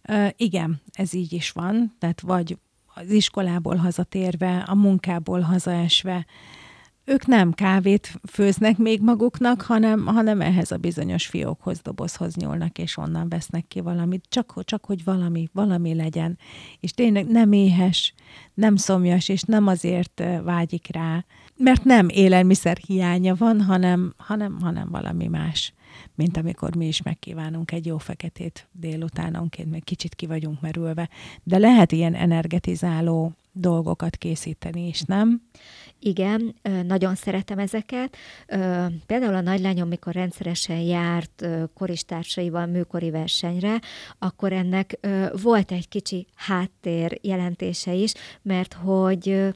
Uh, 0.09 0.29
igen, 0.35 0.81
ez 0.91 1.13
így 1.13 1.33
is 1.33 1.51
van, 1.51 1.95
tehát 1.99 2.21
vagy 2.21 2.57
az 2.93 3.09
iskolából 3.09 3.75
hazatérve, 3.75 4.57
a 4.57 4.75
munkából 4.75 5.39
hazaesve, 5.39 6.25
ők 7.05 7.25
nem 7.25 7.51
kávét 7.51 8.19
főznek 8.31 8.77
még 8.77 9.01
maguknak, 9.01 9.61
hanem, 9.61 10.05
hanem 10.05 10.41
ehhez 10.41 10.71
a 10.71 10.77
bizonyos 10.77 11.27
fiókhoz, 11.27 11.79
dobozhoz 11.81 12.35
nyúlnak, 12.35 12.77
és 12.77 12.97
onnan 12.97 13.29
vesznek 13.29 13.67
ki 13.67 13.79
valamit, 13.79 14.25
csak, 14.29 14.63
csak 14.65 14.85
hogy 14.85 15.03
valami, 15.03 15.49
valami 15.53 15.95
legyen. 15.95 16.37
És 16.79 16.91
tényleg 16.91 17.27
nem 17.27 17.51
éhes, 17.51 18.13
nem 18.53 18.75
szomjas, 18.75 19.29
és 19.29 19.41
nem 19.41 19.67
azért 19.67 20.23
vágyik 20.43 20.87
rá, 20.91 21.25
mert 21.57 21.83
nem 21.83 22.09
élelmiszer 22.09 22.77
hiánya 22.77 23.35
van, 23.35 23.61
hanem, 23.61 24.13
hanem, 24.17 24.59
hanem 24.61 24.89
valami 24.89 25.27
más 25.27 25.73
mint 26.15 26.37
amikor 26.37 26.75
mi 26.75 26.87
is 26.87 27.01
megkívánunk 27.01 27.71
egy 27.71 27.85
jó 27.85 27.97
feketét 27.97 28.67
délutánonként, 28.71 29.71
még 29.71 29.83
kicsit 29.83 30.15
ki 30.15 30.25
vagyunk 30.25 30.61
merülve. 30.61 31.09
De 31.43 31.57
lehet 31.57 31.91
ilyen 31.91 32.13
energetizáló 32.13 33.33
dolgokat 33.51 34.15
készíteni 34.15 34.87
is, 34.87 35.01
nem? 35.01 35.41
Igen, 35.99 36.55
nagyon 36.83 37.15
szeretem 37.15 37.59
ezeket. 37.59 38.17
Például 39.05 39.35
a 39.35 39.41
nagylányom, 39.41 39.87
mikor 39.87 40.13
rendszeresen 40.13 40.79
járt 40.79 41.47
koristársaival 41.73 42.65
műkori 42.65 43.09
versenyre, 43.09 43.81
akkor 44.19 44.53
ennek 44.53 44.99
volt 45.41 45.71
egy 45.71 45.87
kicsi 45.87 46.27
háttér 46.35 47.19
jelentése 47.21 47.93
is, 47.93 48.13
mert 48.41 48.73
hogy 48.73 49.51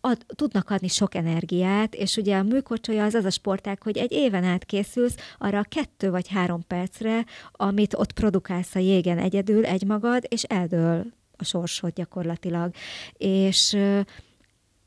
ad, 0.00 0.24
tudnak 0.34 0.70
adni 0.70 0.88
sok 0.88 1.14
energiát, 1.14 1.94
és 1.94 2.16
ugye 2.16 2.36
a 2.36 2.42
műkocsolya 2.42 3.04
az 3.04 3.14
az 3.14 3.24
a 3.24 3.30
sportág, 3.30 3.82
hogy 3.82 3.98
egy 3.98 4.12
éven 4.12 4.44
át 4.44 4.64
készülsz 4.64 5.16
arra 5.38 5.58
a 5.58 5.66
kettő 5.68 6.10
vagy 6.10 6.28
három 6.28 6.66
percre, 6.66 7.24
amit 7.52 7.94
ott 7.94 8.12
produkálsz 8.12 8.74
a 8.74 8.78
jégen 8.78 9.18
egyedül, 9.18 9.66
egymagad, 9.66 10.24
és 10.28 10.42
eldől 10.42 11.06
a 11.40 11.44
sorsod 11.44 11.94
gyakorlatilag. 11.94 12.74
És 13.18 13.76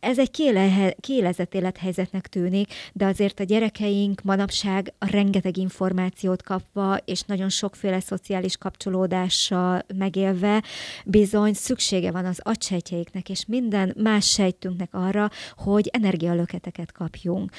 ez 0.04 0.20
egy 0.20 0.32
kiélezett 1.00 1.54
élethelyzetnek 1.54 2.28
tűnik, 2.28 2.74
de 2.94 3.06
azért 3.06 3.40
a 3.40 3.44
gyerekeink 3.44 4.22
manapság 4.22 4.94
rengeteg 5.00 5.58
információt 5.58 6.44
kapva, 6.44 6.98
és 7.06 7.22
nagyon 7.22 7.50
sokféle 7.50 8.00
szociális 8.00 8.58
kapcsolódással 8.58 9.86
megélve, 9.98 10.64
bizony 11.06 11.54
szüksége 11.54 12.12
van 12.12 12.26
az 12.26 12.40
agysejtjeiknek, 12.44 13.30
és 13.30 13.46
minden 13.46 13.96
más 13.98 14.30
sejtünknek 14.30 14.94
arra, 14.94 15.30
hogy 15.56 15.90
energialöketeket 15.92 16.92
kapjunk. 16.92 17.52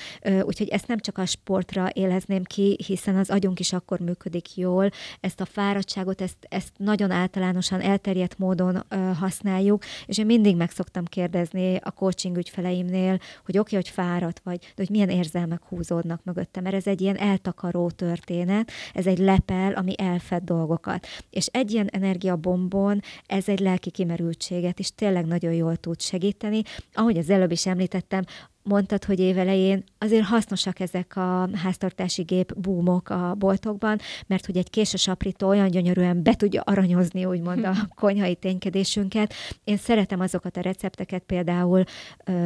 Úgyhogy 0.42 0.68
ezt 0.68 0.86
nem 0.86 0.98
csak 0.98 1.18
a 1.18 1.26
sportra 1.26 1.88
élezném 1.92 2.42
ki, 2.42 2.78
hiszen 2.86 3.16
az 3.16 3.30
agyunk 3.30 3.60
is 3.60 3.72
akkor 3.72 3.98
működik 3.98 4.56
jól, 4.56 4.90
ezt 5.20 5.40
a 5.40 5.44
fáradtságot, 5.44 6.20
ezt, 6.20 6.36
ezt 6.48 6.72
nagyon 6.76 7.10
általánosan 7.10 7.80
elterjedt 7.80 8.38
módon 8.38 8.84
használjuk, 9.18 9.84
és 10.06 10.18
én 10.18 10.26
mindig 10.26 10.56
meg 10.56 10.70
szoktam 10.70 11.04
kérdezni 11.04 11.76
a 11.82 11.90
coaching 11.90 12.33
coaching 12.34 12.36
ügyfeleimnél, 12.36 13.18
hogy 13.44 13.58
oké, 13.58 13.76
okay, 13.76 13.78
hogy 13.78 13.88
fáradt 13.88 14.40
vagy, 14.44 14.58
de 14.58 14.72
hogy 14.76 14.90
milyen 14.90 15.08
érzelmek 15.08 15.62
húzódnak 15.68 16.24
mögötte, 16.24 16.60
mert 16.60 16.74
ez 16.74 16.86
egy 16.86 17.00
ilyen 17.00 17.16
eltakaró 17.16 17.90
történet, 17.90 18.70
ez 18.94 19.06
egy 19.06 19.18
lepel, 19.18 19.72
ami 19.72 19.94
elfed 19.96 20.42
dolgokat. 20.42 21.06
És 21.30 21.46
egy 21.46 21.70
ilyen 21.72 21.88
energiabombon 21.92 23.00
ez 23.26 23.48
egy 23.48 23.60
lelki 23.60 23.90
kimerültséget 23.90 24.78
is 24.78 24.94
tényleg 24.94 25.26
nagyon 25.26 25.52
jól 25.52 25.76
tud 25.76 26.00
segíteni. 26.00 26.62
Ahogy 26.92 27.18
az 27.18 27.30
előbb 27.30 27.50
is 27.50 27.66
említettem, 27.66 28.24
mondtad, 28.64 29.04
hogy 29.04 29.18
évelején 29.20 29.84
azért 29.98 30.24
hasznosak 30.24 30.80
ezek 30.80 31.16
a 31.16 31.48
háztartási 31.54 32.22
gép 32.22 32.54
búmok 32.56 33.08
a 33.08 33.34
boltokban, 33.38 33.98
mert 34.26 34.46
hogy 34.46 34.56
egy 34.56 34.70
késes 34.70 35.08
aprító 35.08 35.48
olyan 35.48 35.70
gyönyörűen 35.70 36.22
be 36.22 36.34
tudja 36.34 36.62
aranyozni, 36.62 37.24
úgymond 37.24 37.64
a 37.64 37.74
konyhai 38.00 38.34
ténykedésünket. 38.34 39.34
Én 39.64 39.76
szeretem 39.76 40.20
azokat 40.20 40.56
a 40.56 40.60
recepteket, 40.60 41.22
például 41.22 41.84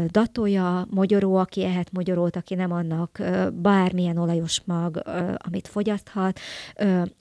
datója, 0.07 0.87
mogyoró, 0.91 1.37
aki 1.37 1.65
ehet 1.65 1.93
mogyorót, 1.93 2.37
aki 2.37 2.55
nem 2.55 2.73
annak 2.73 3.23
bármilyen 3.53 4.17
olajos 4.17 4.61
mag, 4.65 5.03
amit 5.37 5.69
fogyaszthat. 5.69 6.41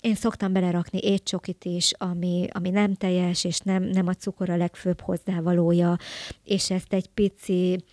Én 0.01 0.15
szoktam 0.15 0.53
belerakni 0.53 0.99
étcsokit 1.01 1.65
is, 1.65 1.91
ami, 1.97 2.47
ami 2.51 2.69
nem 2.69 2.93
teljes, 2.93 3.43
és 3.43 3.59
nem, 3.59 3.83
nem 3.83 4.07
a 4.07 4.13
cukor 4.13 4.49
a 4.49 4.57
legfőbb 4.57 5.01
hozzávalója, 5.01 5.97
és 6.43 6.71
ezt 6.71 6.93
egy 6.93 7.07
pici 7.07 7.83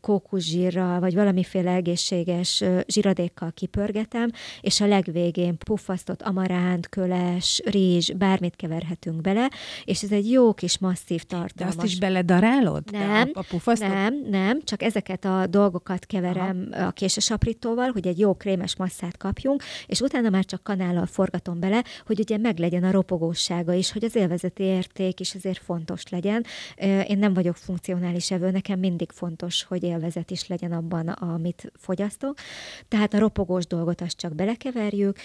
kókuszsírral, 0.00 1.00
vagy 1.00 1.14
valamiféle 1.14 1.72
egészséges 1.72 2.64
zsiradékkal 2.86 3.52
kipörgetem, 3.52 4.30
és 4.60 4.80
a 4.80 4.86
legvégén 4.86 5.58
puffasztott 5.58 6.22
amaránt, 6.22 6.88
köles, 6.88 7.62
rizs, 7.64 8.10
bármit 8.10 8.56
keverhetünk 8.56 9.20
bele, 9.20 9.50
és 9.84 10.02
ez 10.02 10.12
egy 10.12 10.30
jó 10.30 10.54
kis 10.54 10.78
masszív 10.78 11.22
tartalmas. 11.22 11.74
De 11.74 11.82
azt 11.82 11.92
is 11.92 11.98
beledarálod? 11.98 12.82
Nem, 12.90 13.30
a, 13.32 13.44
a 13.64 13.76
nem, 13.78 14.14
nem, 14.30 14.62
csak 14.64 14.82
ezeket 14.82 15.24
a 15.24 15.46
dolgokat 15.46 16.06
keverem 16.06 16.68
Aha. 16.72 16.86
a 16.86 16.90
késesaprítóval, 16.90 17.90
hogy 17.90 18.06
egy 18.06 18.18
jó 18.18 18.34
krémes 18.34 18.76
masszát 18.76 19.16
kapjunk, 19.16 19.62
és 19.86 20.00
utána 20.00 20.28
már 20.28 20.44
csak 20.44 20.62
kanállal 20.62 21.06
forgatom 21.06 21.60
bele, 21.60 21.84
hogy 22.06 22.20
ugye 22.20 22.38
meglegyen 22.38 22.84
a 22.84 22.90
ropogósága 22.90 23.72
is, 23.72 23.92
hogy 23.92 24.04
az 24.04 24.16
élvezeti 24.16 24.62
érték 24.62 25.20
is 25.20 25.34
azért 25.34 25.58
fontos 25.58 26.08
legyen. 26.08 26.44
Én 27.06 27.18
nem 27.18 27.34
vagyok 27.34 27.56
funkcionális 27.56 28.30
evő, 28.30 28.50
nekem 28.50 28.78
mindig 28.78 29.10
fontos, 29.10 29.49
hogy 29.68 29.82
élvezet 29.82 30.30
is 30.30 30.46
legyen 30.46 30.72
abban, 30.72 31.08
amit 31.08 31.72
fogyasztok. 31.74 32.38
Tehát 32.88 33.14
a 33.14 33.18
ropogós 33.18 33.66
dolgot 33.66 34.00
azt 34.00 34.16
csak 34.16 34.34
belekeverjük, 34.34 35.18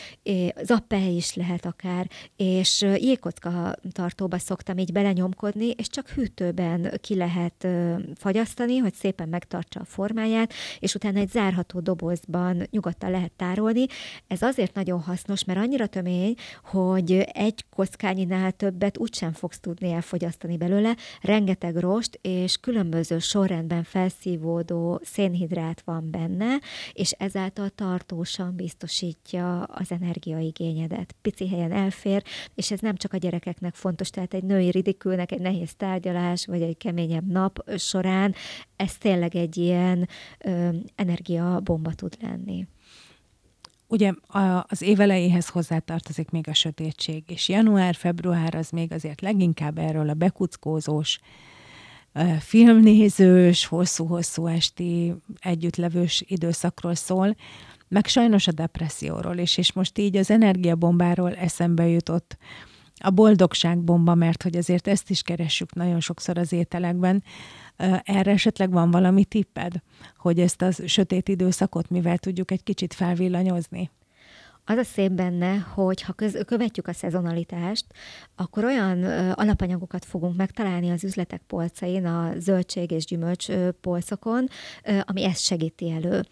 zappely 0.63 1.15
is 1.15 1.35
lehet 1.35 1.65
akár, 1.65 2.07
és 2.35 2.81
jégkocka 2.81 3.75
tartóba 3.91 4.37
szoktam 4.37 4.77
így 4.77 4.91
belenyomkodni, 4.91 5.69
és 5.69 5.87
csak 5.87 6.09
hűtőben 6.09 6.91
ki 7.01 7.15
lehet 7.15 7.67
fagyasztani, 8.15 8.77
hogy 8.77 8.93
szépen 8.93 9.29
megtartsa 9.29 9.79
a 9.79 9.85
formáját, 9.85 10.53
és 10.79 10.95
utána 10.95 11.19
egy 11.19 11.29
zárható 11.29 11.79
dobozban 11.79 12.67
nyugodtan 12.69 13.11
lehet 13.11 13.31
tárolni. 13.31 13.85
Ez 14.27 14.41
azért 14.41 14.73
nagyon 14.75 14.99
hasznos, 14.99 15.43
mert 15.43 15.59
annyira 15.59 15.87
tömény, 15.87 16.35
hogy 16.63 17.11
egy 17.33 17.65
kockányinál 17.75 18.51
többet 18.51 18.97
úgysem 18.97 19.31
fogsz 19.31 19.59
tudni 19.59 19.91
elfogyasztani 19.91 20.57
belőle. 20.57 20.95
Rengeteg 21.21 21.75
rost 21.75 22.19
és 22.21 22.57
különböző 22.57 23.19
sorrendben 23.19 23.83
felszívódó 24.15 24.99
szénhidrát 25.03 25.81
van 25.85 26.11
benne, 26.11 26.59
és 26.93 27.11
ezáltal 27.11 27.69
tartósan 27.69 28.55
biztosítja 28.55 29.63
az 29.63 29.91
energiaigényedet. 29.91 31.15
Pici 31.21 31.49
helyen 31.49 31.71
elfér, 31.71 32.23
és 32.55 32.71
ez 32.71 32.79
nem 32.79 32.95
csak 32.95 33.13
a 33.13 33.17
gyerekeknek 33.17 33.73
fontos, 33.75 34.09
tehát 34.09 34.33
egy 34.33 34.43
női 34.43 34.69
ridikülnek 34.69 35.31
egy 35.31 35.41
nehéz 35.41 35.75
tárgyalás, 35.75 36.45
vagy 36.45 36.61
egy 36.61 36.77
keményebb 36.77 37.27
nap 37.27 37.71
során 37.77 38.35
ez 38.75 38.97
tényleg 38.97 39.35
egy 39.35 39.57
ilyen 39.57 40.07
ö, 40.39 40.69
energiabomba 40.95 41.93
tud 41.93 42.17
lenni. 42.21 42.67
Ugye 43.87 44.13
az 44.61 44.81
év 44.81 44.99
elejéhez 44.99 45.49
hozzátartozik 45.49 46.29
még 46.29 46.47
a 46.47 46.53
sötétség, 46.53 47.23
és 47.27 47.49
január-február 47.49 48.55
az 48.55 48.69
még 48.69 48.91
azért 48.91 49.21
leginkább 49.21 49.77
erről 49.77 50.09
a 50.09 50.13
bekuckózós, 50.13 51.19
filmnézős, 52.39 53.65
hosszú-hosszú 53.65 54.47
esti 54.47 55.13
együttlevős 55.39 56.23
időszakról 56.27 56.95
szól, 56.95 57.35
meg 57.87 58.05
sajnos 58.07 58.47
a 58.47 58.51
depresszióról 58.51 59.37
is, 59.37 59.57
és 59.57 59.73
most 59.73 59.97
így 59.97 60.15
az 60.15 60.31
energiabombáról 60.31 61.35
eszembe 61.35 61.87
jutott 61.87 62.37
a 62.99 63.09
boldogságbomba, 63.09 64.15
mert 64.15 64.43
hogy 64.43 64.55
azért 64.55 64.87
ezt 64.87 65.09
is 65.09 65.21
keressük 65.21 65.73
nagyon 65.73 65.99
sokszor 65.99 66.37
az 66.37 66.51
ételekben. 66.51 67.23
Erre 68.03 68.31
esetleg 68.31 68.71
van 68.71 68.91
valami 68.91 69.25
tipped, 69.25 69.73
hogy 70.17 70.39
ezt 70.39 70.61
a 70.61 70.71
sötét 70.71 71.29
időszakot 71.29 71.89
mivel 71.89 72.17
tudjuk 72.17 72.51
egy 72.51 72.63
kicsit 72.63 72.93
felvillanyozni? 72.93 73.91
Az 74.67 74.77
a 74.77 74.83
szép 74.83 75.11
benne, 75.11 75.57
hogy 75.57 76.01
ha 76.01 76.13
követjük 76.45 76.87
a 76.87 76.93
szezonalitást, 76.93 77.85
akkor 78.35 78.63
olyan 78.63 79.03
alapanyagokat 79.31 80.05
fogunk 80.05 80.35
megtalálni 80.35 80.89
az 80.89 81.03
üzletek 81.03 81.41
polcain, 81.47 82.05
a 82.05 82.33
zöldség 82.37 82.91
és 82.91 83.05
gyümölcs 83.05 83.47
polcokon, 83.81 84.47
ami 85.01 85.23
ezt 85.23 85.43
segíti 85.43 85.91
elő. 85.91 86.25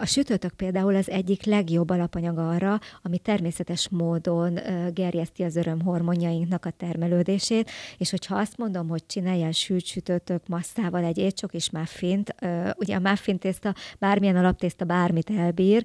A 0.00 0.06
sütőtök 0.06 0.52
például 0.52 0.94
az 0.94 1.10
egyik 1.10 1.44
legjobb 1.44 1.90
alapanyag 1.90 2.38
arra, 2.38 2.80
ami 3.02 3.18
természetes 3.18 3.88
módon 3.88 4.56
ö, 4.56 4.90
gerjeszti 4.90 5.42
az 5.42 5.56
örömhormonjainknak 5.56 6.66
a 6.66 6.70
termelődését, 6.70 7.70
és 7.98 8.10
hogyha 8.10 8.36
azt 8.36 8.56
mondom, 8.56 8.88
hogy 8.88 9.06
csináljál 9.06 9.52
sült 9.52 9.84
sütőtök 9.84 10.46
masszával 10.46 11.04
egy 11.04 11.18
étcsok 11.18 11.54
és 11.54 11.70
muffint, 11.70 12.34
ö, 12.40 12.70
ugye 12.76 12.96
a 12.96 13.00
muffin 13.00 13.38
tészta 13.38 13.74
bármilyen 13.98 14.36
alaptészta 14.36 14.84
bármit 14.84 15.30
elbír, 15.30 15.84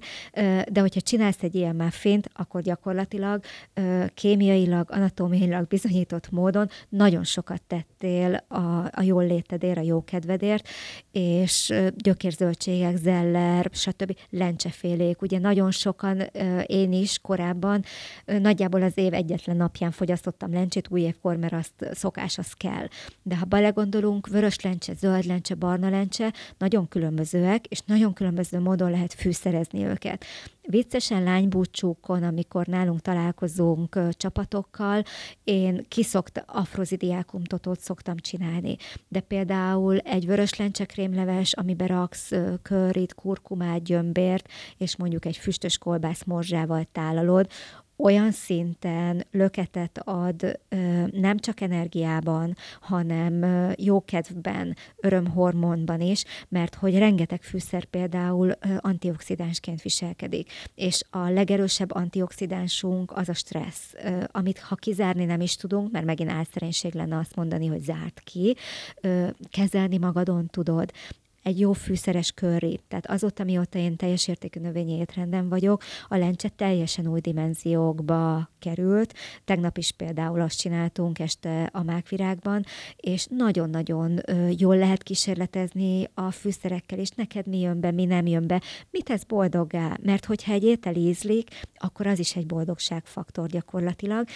de 0.68 0.80
hogyha 0.80 1.00
csinálsz 1.00 1.42
egy 1.42 1.54
ilyen 1.54 1.76
muffint, 1.88 2.30
akkor 2.34 2.62
gyakorlatilag 2.62 3.42
kémiailag, 4.14 4.90
anatómiailag 4.90 5.66
bizonyított 5.66 6.30
módon 6.30 6.68
nagyon 6.88 7.24
sokat 7.24 7.62
tettél 7.62 8.44
a, 8.48 8.60
a 8.90 9.02
jól 9.02 9.26
létedért, 9.26 9.78
a 9.78 9.80
jó 9.80 10.04
kedvedért, 10.04 10.68
és 11.12 11.74
gyökérzöldségek, 11.96 12.96
zeller, 12.96 13.70
stb. 13.72 14.16
lencsefélék. 14.30 15.22
Ugye 15.22 15.38
nagyon 15.38 15.70
sokan, 15.70 16.20
én 16.66 16.92
is 16.92 17.18
korábban, 17.18 17.84
nagyjából 18.24 18.82
az 18.82 18.92
év 18.94 19.14
egyetlen 19.14 19.56
napján 19.56 19.90
fogyasztottam 19.90 20.52
lencsét, 20.52 20.88
új 20.90 21.00
évkor, 21.00 21.36
mert 21.36 21.52
azt 21.52 21.72
szokás, 21.92 22.38
az 22.38 22.52
kell. 22.52 22.88
De 23.22 23.36
ha 23.36 23.44
belegondolunk, 23.44 24.26
vörös 24.26 24.60
lencse, 24.60 24.94
zöld 24.94 25.24
lencse, 25.24 25.54
barna 25.54 25.88
lencse, 25.88 26.32
nagyon 26.58 26.88
különbözőek, 26.88 27.66
és 27.66 27.80
nagyon 27.86 28.12
különböző 28.12 28.58
módon 28.60 28.90
lehet 28.90 29.14
fűszerezni 29.14 29.84
őket 29.84 30.24
viccesen 30.70 31.22
lánybúcsúkon, 31.22 32.22
amikor 32.22 32.66
nálunk 32.66 33.00
találkozunk 33.00 33.98
csapatokkal, 34.10 35.02
én 35.44 35.84
kiszokt 35.88 36.44
afrozidiákumtotót 36.46 37.80
szoktam 37.80 38.16
csinálni. 38.16 38.76
De 39.08 39.20
például 39.20 39.98
egy 39.98 40.26
vörös 40.26 40.54
lencsekrémleves, 40.54 41.52
amiben 41.52 41.88
raksz 41.88 42.32
körrit, 42.62 43.14
kurkumát, 43.14 43.82
gyömbért, 43.82 44.48
és 44.76 44.96
mondjuk 44.96 45.24
egy 45.24 45.36
füstös 45.36 45.78
kolbász 45.78 46.24
morzsával 46.24 46.86
tálalod, 46.92 47.50
olyan 47.98 48.30
szinten 48.30 49.24
löketet 49.30 50.00
ad 50.04 50.60
nem 51.12 51.38
csak 51.38 51.60
energiában, 51.60 52.56
hanem 52.80 53.44
jókedvben, 53.76 54.76
örömhormonban 54.96 56.00
is, 56.00 56.24
mert 56.48 56.74
hogy 56.74 56.98
rengeteg 56.98 57.42
fűszer 57.42 57.84
például 57.84 58.52
antioxidánsként 58.78 59.82
viselkedik. 59.82 60.50
És 60.74 61.02
a 61.10 61.28
legerősebb 61.28 61.94
antioxidánsunk 61.94 63.12
az 63.16 63.28
a 63.28 63.34
stressz, 63.34 63.94
amit 64.26 64.58
ha 64.58 64.74
kizárni 64.74 65.24
nem 65.24 65.40
is 65.40 65.56
tudunk, 65.56 65.90
mert 65.90 66.04
megint 66.04 66.30
álszerénység 66.30 66.94
lenne 66.94 67.18
azt 67.18 67.36
mondani, 67.36 67.66
hogy 67.66 67.82
zárt 67.82 68.20
ki, 68.20 68.56
kezelni 69.50 69.98
magadon 69.98 70.46
tudod, 70.46 70.92
egy 71.42 71.60
jó 71.60 71.72
fűszeres 71.72 72.32
körri. 72.32 72.80
Tehát 72.88 73.06
azóta, 73.06 73.44
mióta 73.44 73.78
én 73.78 73.96
teljes 73.96 74.28
értékű 74.28 74.60
növényi 74.60 74.98
étrenden 74.98 75.48
vagyok, 75.48 75.82
a 76.08 76.16
lencse 76.16 76.48
teljesen 76.48 77.06
új 77.06 77.20
dimenziókba 77.20 78.50
került. 78.58 79.14
Tegnap 79.44 79.78
is 79.78 79.92
például 79.92 80.40
azt 80.40 80.58
csináltunk 80.58 81.18
este 81.18 81.70
a 81.72 81.82
mákvirágban, 81.82 82.64
és 82.96 83.26
nagyon-nagyon 83.30 84.20
jól 84.56 84.76
lehet 84.76 85.02
kísérletezni 85.02 86.08
a 86.14 86.30
fűszerekkel, 86.30 86.98
és 86.98 87.10
neked 87.10 87.46
mi 87.46 87.60
jön 87.60 87.80
be, 87.80 87.90
mi 87.90 88.04
nem 88.04 88.26
jön 88.26 88.46
be, 88.46 88.62
mit 88.90 89.04
tesz 89.04 89.24
boldoggá, 89.24 89.96
mert 90.02 90.24
hogyha 90.24 90.52
egy 90.52 90.64
étel 90.64 90.94
ízlik, 90.94 91.48
akkor 91.74 92.06
az 92.06 92.18
is 92.18 92.36
egy 92.36 92.46
boldogságfaktor 92.46 93.48
gyakorlatilag, 93.48 94.26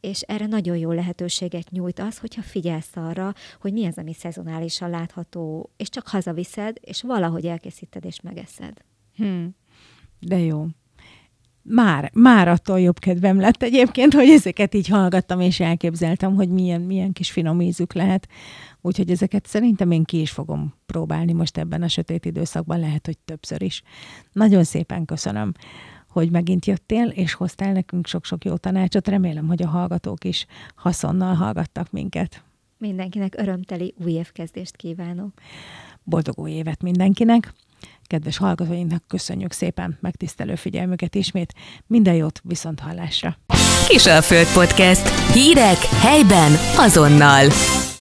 és 0.00 0.20
erre 0.20 0.46
nagyon 0.46 0.76
jó 0.76 0.92
lehetőséget 0.92 1.70
nyújt 1.70 1.98
az, 1.98 2.18
hogyha 2.18 2.42
figyelsz 2.42 2.96
arra, 2.96 3.34
hogy 3.60 3.72
mi 3.72 3.86
az, 3.86 3.98
ami 3.98 4.12
szezonálisan 4.12 4.90
látható, 4.90 5.70
és 5.76 5.88
csak 6.00 6.08
hazaviszed, 6.08 6.76
és 6.80 7.02
valahogy 7.02 7.46
elkészíted 7.46 8.04
és 8.04 8.20
megeszed. 8.20 8.72
Hmm. 9.16 9.54
De 10.20 10.38
jó. 10.38 10.66
Már, 11.62 12.10
már 12.14 12.48
attól 12.48 12.80
jobb 12.80 12.98
kedvem 12.98 13.40
lett 13.40 13.62
egyébként, 13.62 14.14
hogy 14.14 14.28
ezeket 14.28 14.74
így 14.74 14.88
hallgattam, 14.88 15.40
és 15.40 15.60
elképzeltem, 15.60 16.34
hogy 16.34 16.48
milyen, 16.48 16.80
milyen 16.80 17.12
kis 17.12 17.30
finom 17.30 17.60
ízük 17.60 17.92
lehet. 17.92 18.28
Úgyhogy 18.80 19.10
ezeket 19.10 19.46
szerintem 19.46 19.90
én 19.90 20.04
ki 20.04 20.20
is 20.20 20.30
fogom 20.30 20.74
próbálni 20.86 21.32
most 21.32 21.58
ebben 21.58 21.82
a 21.82 21.88
sötét 21.88 22.24
időszakban, 22.24 22.80
lehet, 22.80 23.06
hogy 23.06 23.18
többször 23.18 23.62
is. 23.62 23.82
Nagyon 24.32 24.64
szépen 24.64 25.04
köszönöm 25.04 25.52
hogy 26.08 26.30
megint 26.30 26.66
jöttél, 26.66 27.06
és 27.06 27.34
hoztál 27.34 27.72
nekünk 27.72 28.06
sok-sok 28.06 28.44
jó 28.44 28.56
tanácsot. 28.56 29.08
Remélem, 29.08 29.46
hogy 29.46 29.62
a 29.62 29.68
hallgatók 29.68 30.24
is 30.24 30.46
haszonnal 30.74 31.34
hallgattak 31.34 31.90
minket. 31.90 32.42
Mindenkinek 32.80 33.34
örömteli 33.38 33.94
új 34.04 34.12
évkezdést 34.12 34.76
kívánok. 34.76 35.32
Boldog 36.04 36.38
új 36.38 36.50
évet 36.50 36.82
mindenkinek! 36.82 37.52
Kedves 38.02 38.36
hallgatóinknak 38.36 39.02
köszönjük 39.08 39.52
szépen 39.52 39.98
megtisztelő 40.00 40.54
figyelmüket 40.54 41.14
ismét. 41.14 41.54
Minden 41.86 42.14
jót, 42.14 42.40
viszont 42.44 42.80
hallásra! 42.80 43.36
Kisalföld 43.88 44.52
Podcast. 44.52 45.32
Hírek 45.32 45.78
helyben 45.78 46.52
azonnal. 46.76 47.46